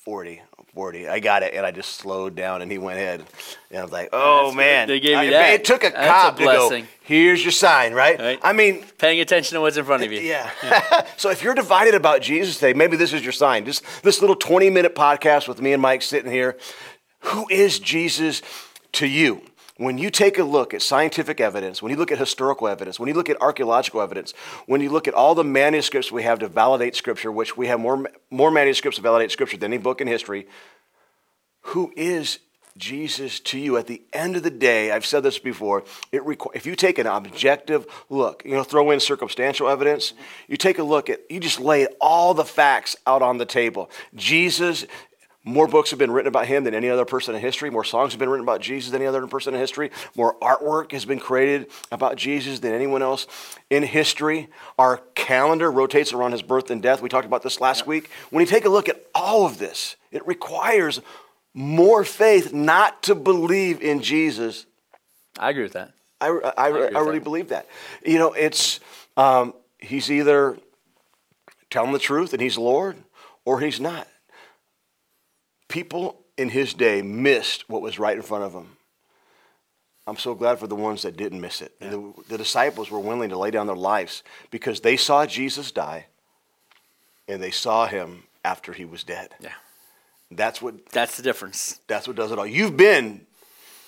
40. 0.05 0.43
40. 0.75 1.09
I 1.09 1.21
got 1.21 1.43
it, 1.43 1.53
and 1.55 1.67
I 1.67 1.71
just 1.71 1.97
slowed 1.97 2.35
down, 2.35 2.63
and 2.63 2.73
he 2.73 2.79
went 2.79 2.99
ahead. 2.99 3.25
And 3.71 3.79
I 3.79 3.83
was 3.83 3.93
like, 3.93 4.09
"Oh 4.13 4.47
That's 4.47 4.57
man!" 4.57 4.87
Good. 4.87 4.95
They 4.95 5.01
gave 5.01 5.17
I, 5.17 5.27
that. 5.31 5.55
It 5.55 5.65
took 5.65 5.85
a 5.85 5.91
That's 5.91 6.07
cop 6.07 6.37
a 6.37 6.39
to 6.39 6.45
go. 6.45 6.83
Here's 7.03 7.45
your 7.45 7.53
sign, 7.53 7.93
right? 7.93 8.19
right? 8.19 8.39
I 8.43 8.53
mean, 8.53 8.85
paying 8.97 9.21
attention 9.21 9.57
to 9.57 9.61
what's 9.61 9.77
in 9.77 9.85
front 9.85 10.03
of 10.03 10.13
you. 10.13 10.21
Yeah. 10.21 10.51
yeah. 10.63 11.07
so 11.17 11.31
if 11.31 11.43
you're 11.43 11.55
divided 11.55 11.95
about 11.95 12.23
Jesus 12.23 12.55
today, 12.55 12.73
maybe 12.73 12.97
this 12.97 13.13
is 13.13 13.23
your 13.23 13.33
sign. 13.33 13.65
Just 13.65 13.85
this 14.03 14.21
little 14.21 14.37
20 14.37 14.71
minute 14.71 14.95
podcast 14.95 15.47
with 15.47 15.61
me 15.61 15.73
and 15.73 15.83
Mike 15.83 16.03
sitting 16.03 16.31
here. 16.31 16.57
Who 17.21 17.47
is 17.51 17.79
Jesus 17.79 18.43
to 18.93 19.07
you? 19.07 19.43
When 19.83 19.99
you 19.99 20.11
take 20.11 20.39
a 20.39 20.45
look 20.45 20.75
at 20.75 20.83
scientific 20.83 21.41
evidence, 21.41 21.83
when 21.83 21.91
you 21.91 21.97
look 21.97 22.13
at 22.13 22.19
historical 22.19 22.69
evidence, 22.69 23.01
when 23.01 23.09
you 23.09 23.15
look 23.15 23.29
at 23.29 23.41
archaeological 23.41 24.01
evidence, 24.01 24.33
when 24.67 24.81
you 24.81 24.91
look 24.91 25.09
at 25.09 25.15
all 25.15 25.35
the 25.35 25.45
manuscripts 25.45 26.13
we 26.13 26.23
have 26.23 26.39
to 26.39 26.49
validate 26.49 26.95
Scripture, 26.95 27.33
which 27.33 27.57
we 27.57 27.67
have 27.67 27.81
more, 27.81 28.07
more 28.31 28.51
manuscripts 28.51 28.97
to 28.97 29.03
validate 29.03 29.31
Scripture 29.31 29.57
than 29.57 29.73
any 29.73 29.83
book 29.83 30.01
in 30.01 30.07
history, 30.07 30.47
who 31.67 31.93
is 31.97 32.39
Jesus 32.77 33.41
to 33.41 33.59
you? 33.59 33.77
At 33.77 33.87
the 33.87 34.03
end 34.13 34.37
of 34.37 34.43
the 34.43 34.51
day, 34.51 34.91
I've 34.91 35.05
said 35.05 35.23
this 35.23 35.39
before, 35.39 35.85
it 36.11 36.23
requ- 36.23 36.55
if 36.55 36.65
you 36.65 36.75
take 36.75 36.99
an 36.99 37.07
objective 37.07 37.87
look, 38.09 38.43
you 38.45 38.53
know, 38.53 38.65
throw 38.65 38.91
in 38.91 39.01
circumstantial 39.01 39.69
evidence, 39.69 40.15
you 40.49 40.57
take 40.57 40.79
a 40.79 40.83
look 40.83 41.11
at, 41.11 41.21
you 41.31 41.41
just 41.41 41.61
lay 41.61 41.87
all 42.01 42.35
the 42.35 42.45
facts 42.45 42.97
out 43.07 43.21
on 43.21 43.39
the 43.39 43.47
table. 43.47 43.91
Jesus 44.15 44.87
more 45.45 45.67
books 45.67 45.91
have 45.91 45.99
been 45.99 46.13
written 46.13 46.29
about 46.29 46.47
him 46.47 46.63
than 46.63 46.75
any 46.75 46.89
other 46.89 47.05
person 47.05 47.35
in 47.35 47.41
history. 47.41 47.69
More 47.69 47.83
songs 47.83 48.13
have 48.13 48.21
been 48.21 48.29
written 48.29 48.45
about 48.45 48.61
Jesus 48.61 48.93
than 48.93 49.03
any 49.03 49.09
other 49.09 49.27
person 49.27 49.55
in 49.55 49.61
history. 49.61 49.91
More 50.15 50.37
artwork 50.41 50.93
has 50.93 51.05
been 51.05 51.19
created 51.19 51.69
about 51.91 52.17
Jesus 52.17 52.61
than 52.61 52.73
anyone 52.73 53.03
else 53.03 53.27
in 53.69 53.83
history. 53.83 54.49
Our 54.79 54.99
calendar 55.17 55.71
rotates 55.71 56.13
around 56.13 56.31
his 56.33 56.43
birth 56.43 56.71
and 56.71 56.81
death. 56.81 57.03
We 57.03 57.09
talked 57.09 57.27
about 57.27 57.43
this 57.43 57.61
last 57.61 57.89
week. 57.89 58.09
When 58.31 58.41
you 58.41 58.47
take 58.47 58.65
a 58.65 58.69
look 58.69 58.89
at 58.89 59.05
all 59.17 59.45
of 59.45 59.59
this, 59.59 59.97
it 60.13 60.25
requires 60.29 61.01
more 61.55 62.05
faith 62.05 62.53
not 62.53 63.03
to 63.05 63.17
believe 63.17 63.83
in 63.83 64.01
Jesus. 64.01 64.67
I 65.39 65.51
agree 65.51 65.65
with 65.65 65.73
that. 65.73 65.93
I, 66.21 66.29
I, 66.29 66.53
I, 66.57 66.67
I 66.67 66.71
really 66.71 67.19
that. 67.19 67.25
believe 67.25 67.49
that. 67.49 67.67
You 68.07 68.19
know, 68.19 68.33
it's 68.33 68.79
um, 69.17 69.55
he's 69.79 70.09
either 70.09 70.57
telling 71.69 71.93
the 71.93 71.99
truth 71.99 72.33
and 72.33 72.41
he's 72.41 72.57
Lord, 72.57 72.97
or 73.45 73.59
he's 73.59 73.81
not 73.81 74.07
people 75.73 76.21
in 76.37 76.49
his 76.51 76.75
day 76.75 77.03
missed 77.03 77.69
what 77.69 77.81
was 77.83 77.99
right 77.99 78.15
in 78.17 78.23
front 78.23 78.45
of 78.45 78.53
them. 78.53 78.77
I'm 80.07 80.17
so 80.17 80.35
glad 80.35 80.59
for 80.59 80.67
the 80.67 80.75
ones 80.75 81.03
that 81.03 81.17
didn't 81.17 81.41
miss 81.41 81.63
it. 81.63 81.73
And 81.81 81.93
the, 81.93 82.23
the 82.31 82.39
disciples 82.39 82.91
were 82.91 82.99
willing 83.01 83.31
to 83.31 83.39
lay 83.39 83.51
down 83.51 83.67
their 83.69 83.77
lives 83.77 84.23
because 84.51 84.81
they 84.81 84.97
saw 84.97 85.25
Jesus 85.27 85.71
die 85.73 86.07
and 87.29 87.43
they 87.43 87.51
saw 87.53 87.87
him 87.87 88.25
after 88.45 88.73
he 88.73 88.85
was 88.85 89.05
dead. 89.05 89.35
Yeah. 89.41 89.53
That's 90.31 90.61
what 90.61 90.87
That's 90.91 91.17
the 91.17 91.23
difference. 91.23 91.81
that's 91.87 92.07
what 92.07 92.17
does 92.17 92.33
it 92.33 92.39
all. 92.39 92.47
You've 92.47 92.77
been 92.77 93.27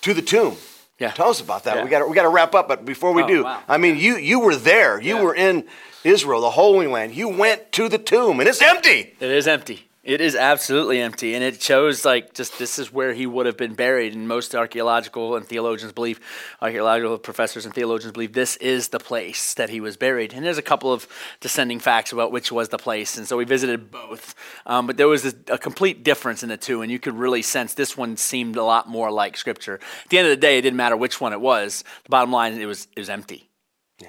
to 0.02 0.14
the 0.14 0.22
tomb. 0.22 0.56
Yeah. 0.98 1.10
Tell 1.10 1.28
us 1.30 1.40
about 1.40 1.64
that. 1.64 1.76
Yeah. 1.76 1.84
We 1.84 1.90
got 1.90 2.08
we 2.08 2.14
got 2.14 2.22
to 2.22 2.28
wrap 2.28 2.54
up, 2.54 2.68
but 2.68 2.84
before 2.84 3.12
we 3.12 3.22
Oh, 3.24 3.26
do, 3.28 3.44
wow. 3.44 3.62
I 3.66 3.78
mean, 3.78 3.96
you 3.98 4.16
you 4.16 4.38
were 4.40 4.54
there. 4.54 5.00
You 5.00 5.16
Yeah. 5.16 5.22
were 5.22 5.34
in 5.34 5.64
Israel, 6.04 6.40
the 6.42 6.50
Holy 6.50 6.86
Land. 6.86 7.14
You 7.14 7.28
went 7.28 7.72
to 7.72 7.88
the 7.88 7.98
tomb, 7.98 8.38
and 8.40 8.48
it's 8.48 8.62
empty. 8.62 9.16
It 9.18 9.30
is 9.30 9.48
empty. 9.48 9.88
It 10.04 10.20
is 10.20 10.36
absolutely 10.36 11.00
empty, 11.00 11.34
and 11.34 11.42
it 11.42 11.62
shows 11.62 12.04
like 12.04 12.34
just 12.34 12.58
this 12.58 12.78
is 12.78 12.92
where 12.92 13.14
he 13.14 13.26
would 13.26 13.46
have 13.46 13.56
been 13.56 13.72
buried. 13.72 14.14
And 14.14 14.28
most 14.28 14.54
archaeological 14.54 15.34
and 15.34 15.46
theologians 15.46 15.94
believe, 15.94 16.20
archaeological 16.60 17.16
professors 17.16 17.64
and 17.64 17.74
theologians 17.74 18.12
believe 18.12 18.34
this 18.34 18.56
is 18.56 18.88
the 18.88 18.98
place 18.98 19.54
that 19.54 19.70
he 19.70 19.80
was 19.80 19.96
buried. 19.96 20.34
And 20.34 20.44
there's 20.44 20.58
a 20.58 20.62
couple 20.62 20.92
of 20.92 21.08
descending 21.40 21.80
facts 21.80 22.12
about 22.12 22.32
which 22.32 22.52
was 22.52 22.68
the 22.68 22.76
place, 22.76 23.16
and 23.16 23.26
so 23.26 23.38
we 23.38 23.46
visited 23.46 23.90
both. 23.90 24.34
Um, 24.66 24.86
but 24.86 24.98
there 24.98 25.08
was 25.08 25.22
this, 25.22 25.36
a 25.48 25.56
complete 25.56 26.04
difference 26.04 26.42
in 26.42 26.50
the 26.50 26.58
two, 26.58 26.82
and 26.82 26.92
you 26.92 26.98
could 26.98 27.14
really 27.14 27.40
sense 27.40 27.72
this 27.72 27.96
one 27.96 28.18
seemed 28.18 28.56
a 28.56 28.62
lot 28.62 28.86
more 28.86 29.10
like 29.10 29.38
Scripture. 29.38 29.80
At 30.04 30.10
the 30.10 30.18
end 30.18 30.26
of 30.26 30.32
the 30.32 30.36
day, 30.36 30.58
it 30.58 30.62
didn't 30.62 30.76
matter 30.76 30.98
which 30.98 31.18
one 31.18 31.32
it 31.32 31.40
was. 31.40 31.82
The 32.02 32.10
bottom 32.10 32.30
line, 32.30 32.60
it 32.60 32.66
was 32.66 32.88
it 32.94 33.00
was 33.00 33.08
empty. 33.08 33.48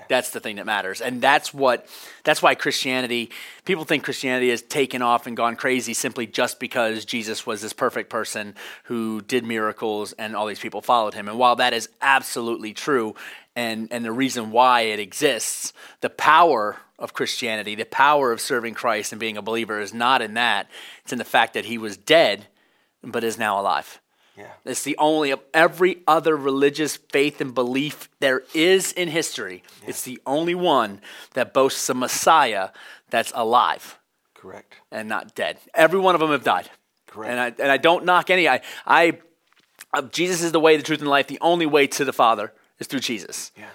That's 0.10 0.32
the 0.32 0.39
thing 0.39 0.56
that 0.56 0.65
matters. 0.65 1.00
And 1.00 1.21
that's 1.21 1.54
what 1.54 1.88
that's 2.24 2.41
why 2.41 2.56
Christianity 2.56 3.30
people 3.65 3.86
think 3.86 4.04
Christianity 4.04 4.50
has 4.50 4.62
taken 4.62 5.02
off 5.02 5.28
and 5.28 5.38
gone 5.38 5.56
crazy 5.56 5.93
simply 5.93 6.26
just 6.26 6.60
because 6.60 7.06
Jesus 7.06 7.45
was 7.45 7.62
this 7.62 7.74
perfect 7.74 8.10
person 8.10 8.56
who 8.86 9.21
did 9.21 9.43
miracles 9.45 10.13
and 10.13 10.36
all 10.36 10.48
these 10.48 10.60
people 10.60 10.82
followed 10.82 11.13
him. 11.13 11.28
And 11.28 11.38
while 11.38 11.56
that 11.58 11.74
is 11.74 11.89
absolutely 12.02 12.74
true 12.74 13.15
and 13.56 13.88
and 13.91 14.04
the 14.04 14.12
reason 14.12 14.52
why 14.52 14.82
it 14.82 15.00
exists, 15.00 15.71
the 16.02 16.10
power 16.10 16.78
of 16.98 17.13
Christianity, 17.13 17.76
the 17.76 17.86
power 17.86 18.32
of 18.32 18.41
serving 18.41 18.74
Christ 18.74 19.12
and 19.12 19.19
being 19.19 19.38
a 19.38 19.41
believer 19.41 19.80
is 19.80 19.93
not 19.93 20.21
in 20.21 20.34
that. 20.34 20.67
It's 21.04 21.12
in 21.12 21.19
the 21.19 21.26
fact 21.26 21.54
that 21.54 21.65
he 21.65 21.78
was 21.78 21.98
dead 21.98 22.48
but 23.04 23.24
is 23.24 23.38
now 23.38 23.60
alive. 23.60 24.02
Yeah. 24.38 24.48
It's 24.65 24.84
the 24.84 24.98
only 24.98 25.32
of 25.32 25.39
every 25.54 26.00
other 26.08 26.36
religious 26.36 26.98
faith 26.98 27.39
and 27.39 27.54
belief 27.54 28.10
there 28.19 28.43
is 28.54 28.91
in 28.91 29.08
history. 29.08 29.63
It's 29.88 30.02
the 30.02 30.19
only 30.26 30.56
one 30.56 31.00
that 31.34 31.54
boasts 31.54 31.89
a 31.89 31.93
Messiah 31.93 32.69
that's 33.10 33.32
alive 33.34 33.98
Correct. 34.34 34.76
and 34.91 35.08
not 35.08 35.36
dead. 35.36 35.58
Every 35.74 36.00
one 36.00 36.15
of 36.15 36.21
them 36.21 36.32
have 36.32 36.43
died. 36.43 36.69
Correct. 37.08 37.32
And 37.32 37.39
I 37.39 37.63
and 37.63 37.71
I 37.71 37.78
don't 37.78 38.04
knock 38.04 38.30
any. 38.30 38.50
I 38.50 38.62
I 38.86 39.19
uh, 39.93 40.02
Jesus 40.02 40.41
is 40.41 40.52
the 40.52 40.60
way, 40.60 40.76
the 40.76 40.84
truth, 40.84 41.00
and 41.00 41.08
the 41.08 41.12
life. 41.12 41.28
The 41.28 41.39
only 41.39 41.65
way 41.65 41.88
to 41.88 42.04
the 42.04 42.13
Father 42.13 42.52
is 42.80 42.88
through 42.88 43.00
Jesus. 43.00 43.52
Yeah. 43.58 43.69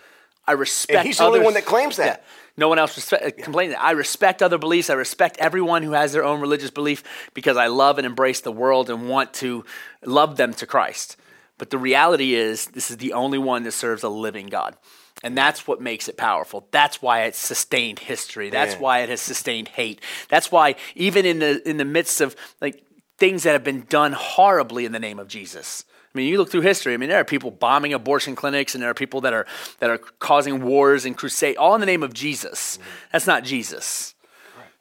I 0.46 0.52
respect. 0.52 0.98
And 0.98 1.06
he's 1.06 1.18
the 1.18 1.24
only 1.24 1.40
one 1.40 1.54
that 1.54 1.64
claims 1.64 1.96
that. 1.96 2.22
Yeah. 2.22 2.39
No 2.56 2.68
one 2.68 2.78
else 2.78 2.98
respe- 2.98 3.26
uh, 3.26 3.30
complains. 3.42 3.74
I 3.78 3.92
respect 3.92 4.42
other 4.42 4.58
beliefs. 4.58 4.90
I 4.90 4.94
respect 4.94 5.38
everyone 5.38 5.82
who 5.82 5.92
has 5.92 6.12
their 6.12 6.24
own 6.24 6.40
religious 6.40 6.70
belief 6.70 7.02
because 7.34 7.56
I 7.56 7.68
love 7.68 7.98
and 7.98 8.06
embrace 8.06 8.40
the 8.40 8.52
world 8.52 8.90
and 8.90 9.08
want 9.08 9.32
to 9.34 9.64
love 10.04 10.36
them 10.36 10.52
to 10.54 10.66
Christ. 10.66 11.16
But 11.58 11.70
the 11.70 11.78
reality 11.78 12.34
is, 12.34 12.66
this 12.66 12.90
is 12.90 12.96
the 12.96 13.12
only 13.12 13.38
one 13.38 13.62
that 13.64 13.72
serves 13.72 14.02
a 14.02 14.08
living 14.08 14.46
God. 14.46 14.76
And 15.22 15.36
that's 15.36 15.66
what 15.66 15.82
makes 15.82 16.08
it 16.08 16.16
powerful. 16.16 16.66
That's 16.70 17.02
why 17.02 17.24
it's 17.24 17.38
sustained 17.38 17.98
history. 17.98 18.48
That's 18.48 18.74
Yeah. 18.74 18.80
why 18.80 18.98
it 19.00 19.10
has 19.10 19.20
sustained 19.20 19.68
hate. 19.68 20.00
That's 20.30 20.50
why 20.50 20.76
even 20.94 21.26
in 21.26 21.40
the 21.40 21.68
in 21.68 21.76
the 21.76 21.84
midst 21.84 22.22
of 22.22 22.34
like 22.62 22.82
things 23.18 23.42
that 23.42 23.52
have 23.52 23.64
been 23.64 23.84
done 23.90 24.12
horribly 24.12 24.86
in 24.86 24.92
the 24.92 24.98
name 24.98 25.18
of 25.18 25.28
Jesus. 25.28 25.84
I 26.12 26.18
mean, 26.18 26.28
you 26.28 26.38
look 26.38 26.50
through 26.50 26.62
history. 26.62 26.92
I 26.92 26.96
mean, 26.96 27.08
there 27.08 27.20
are 27.20 27.24
people 27.24 27.52
bombing 27.52 27.92
abortion 27.92 28.34
clinics, 28.34 28.74
and 28.74 28.82
there 28.82 28.90
are 28.90 28.94
people 28.94 29.20
that 29.20 29.32
are 29.32 29.46
that 29.78 29.90
are 29.90 29.98
causing 29.98 30.62
wars 30.62 31.04
and 31.04 31.16
crusade, 31.16 31.56
all 31.56 31.74
in 31.74 31.80
the 31.80 31.86
name 31.86 32.02
of 32.02 32.12
Jesus. 32.12 32.78
Mm-hmm. 32.78 32.90
That's 33.12 33.26
not 33.26 33.44
Jesus. 33.44 34.14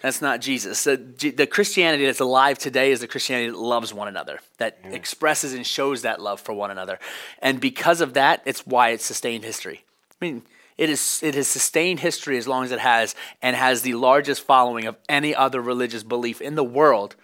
That's 0.01 0.21
not 0.21 0.39
Jesus. 0.39 0.85
The, 0.85 0.95
the 0.95 1.45
Christianity 1.45 2.05
that's 2.05 2.21
alive 2.21 2.57
today 2.57 2.91
is 2.91 3.01
the 3.01 3.07
Christianity 3.07 3.51
that 3.51 3.57
loves 3.57 3.93
one 3.93 4.07
another, 4.07 4.39
that 4.57 4.79
expresses 4.85 5.53
and 5.53 5.67
shows 5.67 6.03
that 6.03 6.21
love 6.21 6.39
for 6.39 6.53
one 6.53 6.71
another, 6.71 6.99
and 7.41 7.59
because 7.59 8.01
of 8.01 8.13
that, 8.13 8.41
it's 8.45 8.65
why 8.65 8.89
it's 8.89 9.05
sustained 9.05 9.43
history. 9.43 9.83
I 10.21 10.25
mean, 10.25 10.43
it 10.77 10.89
is 10.89 11.19
it 11.21 11.35
has 11.35 11.47
sustained 11.47 11.99
history 11.99 12.37
as 12.37 12.47
long 12.47 12.63
as 12.63 12.71
it 12.71 12.79
has, 12.79 13.13
and 13.41 13.55
has 13.55 13.81
the 13.81 13.93
largest 13.93 14.41
following 14.41 14.85
of 14.85 14.95
any 15.09 15.35
other 15.35 15.61
religious 15.61 16.03
belief 16.03 16.41
in 16.41 16.55
the 16.55 16.63
world 16.63 17.15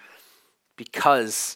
because 0.75 1.55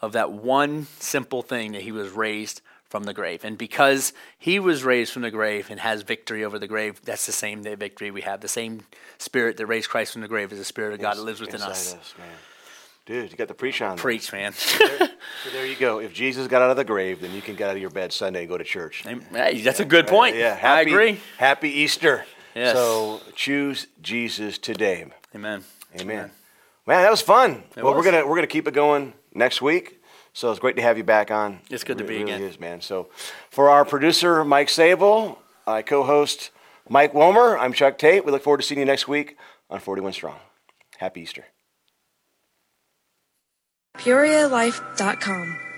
of 0.00 0.12
that 0.12 0.32
one 0.32 0.86
simple 0.98 1.42
thing 1.42 1.72
that 1.72 1.82
he 1.82 1.92
was 1.92 2.10
raised 2.10 2.62
from 2.88 3.04
the 3.04 3.14
grave. 3.14 3.44
And 3.44 3.56
because 3.56 4.12
he 4.38 4.58
was 4.58 4.82
raised 4.82 5.12
from 5.12 5.22
the 5.22 5.30
grave 5.30 5.70
and 5.70 5.78
has 5.80 6.02
victory 6.02 6.44
over 6.44 6.58
the 6.58 6.66
grave, 6.66 7.00
that's 7.04 7.24
the 7.26 7.32
same 7.32 7.62
victory 7.62 8.10
we 8.10 8.22
have. 8.22 8.40
The 8.40 8.48
same 8.48 8.82
spirit 9.18 9.56
that 9.58 9.66
raised 9.66 9.88
Christ 9.88 10.12
from 10.12 10.22
the 10.22 10.28
grave 10.28 10.52
is 10.52 10.58
the 10.58 10.64
spirit 10.64 10.94
of 10.94 11.00
God 11.00 11.16
that 11.16 11.22
lives 11.22 11.40
within 11.40 11.62
us. 11.62 11.94
man. 12.18 12.28
Dude, 13.06 13.30
you 13.30 13.36
got 13.36 13.48
the 13.48 13.54
preach 13.54 13.80
on. 13.80 13.96
there. 13.96 14.02
Preach, 14.02 14.32
man. 14.32 14.52
So 14.52 15.50
there 15.52 15.66
you 15.66 15.76
go. 15.76 16.00
If 16.00 16.12
Jesus 16.12 16.46
got 16.48 16.62
out 16.62 16.70
of 16.70 16.76
the 16.76 16.84
grave, 16.84 17.20
then 17.20 17.32
you 17.32 17.40
can 17.40 17.56
get 17.56 17.70
out 17.70 17.76
of 17.76 17.80
your 17.80 17.90
bed 17.90 18.12
Sunday 18.12 18.40
and 18.40 18.48
go 18.48 18.58
to 18.58 18.64
church. 18.64 19.04
hey, 19.04 19.60
that's 19.62 19.80
a 19.80 19.84
good 19.84 20.06
point. 20.06 20.36
Yeah, 20.36 20.52
I 20.52 20.56
happy, 20.56 20.90
agree. 20.90 21.20
Happy 21.38 21.70
Easter. 21.70 22.24
Yes. 22.54 22.74
So 22.74 23.20
choose 23.34 23.86
Jesus 24.02 24.58
today. 24.58 25.06
Amen. 25.34 25.64
Amen. 25.98 26.30
Man, 26.86 27.02
that 27.02 27.10
was 27.10 27.22
fun. 27.22 27.62
well, 27.76 27.94
we're 27.94 28.02
gonna 28.02 28.26
we're 28.26 28.34
gonna 28.36 28.46
keep 28.46 28.68
it 28.68 28.74
going 28.74 29.12
next 29.34 29.62
week. 29.62 30.02
So 30.32 30.50
it's 30.50 30.60
great 30.60 30.76
to 30.76 30.82
have 30.82 30.96
you 30.96 31.04
back 31.04 31.30
on. 31.30 31.60
It's 31.70 31.84
good 31.84 31.98
to 31.98 32.04
It 32.04 32.08
be 32.08 32.18
really 32.18 32.32
again. 32.32 32.42
Is 32.42 32.60
man. 32.60 32.80
So 32.80 33.08
for 33.50 33.68
our 33.68 33.84
producer 33.84 34.44
Mike 34.44 34.68
Sable, 34.68 35.38
I 35.66 35.82
co-host 35.82 36.50
Mike 36.88 37.12
Womer. 37.12 37.58
I'm 37.58 37.72
Chuck 37.72 37.98
Tate. 37.98 38.24
We 38.24 38.32
look 38.32 38.42
forward 38.42 38.58
to 38.58 38.62
seeing 38.62 38.78
you 38.78 38.86
next 38.86 39.08
week 39.08 39.36
on 39.68 39.80
41 39.80 40.12
Strong. 40.12 40.36
Happy 40.98 41.22
Easter. 41.22 41.46
PeoriaLife.com. 43.98 45.69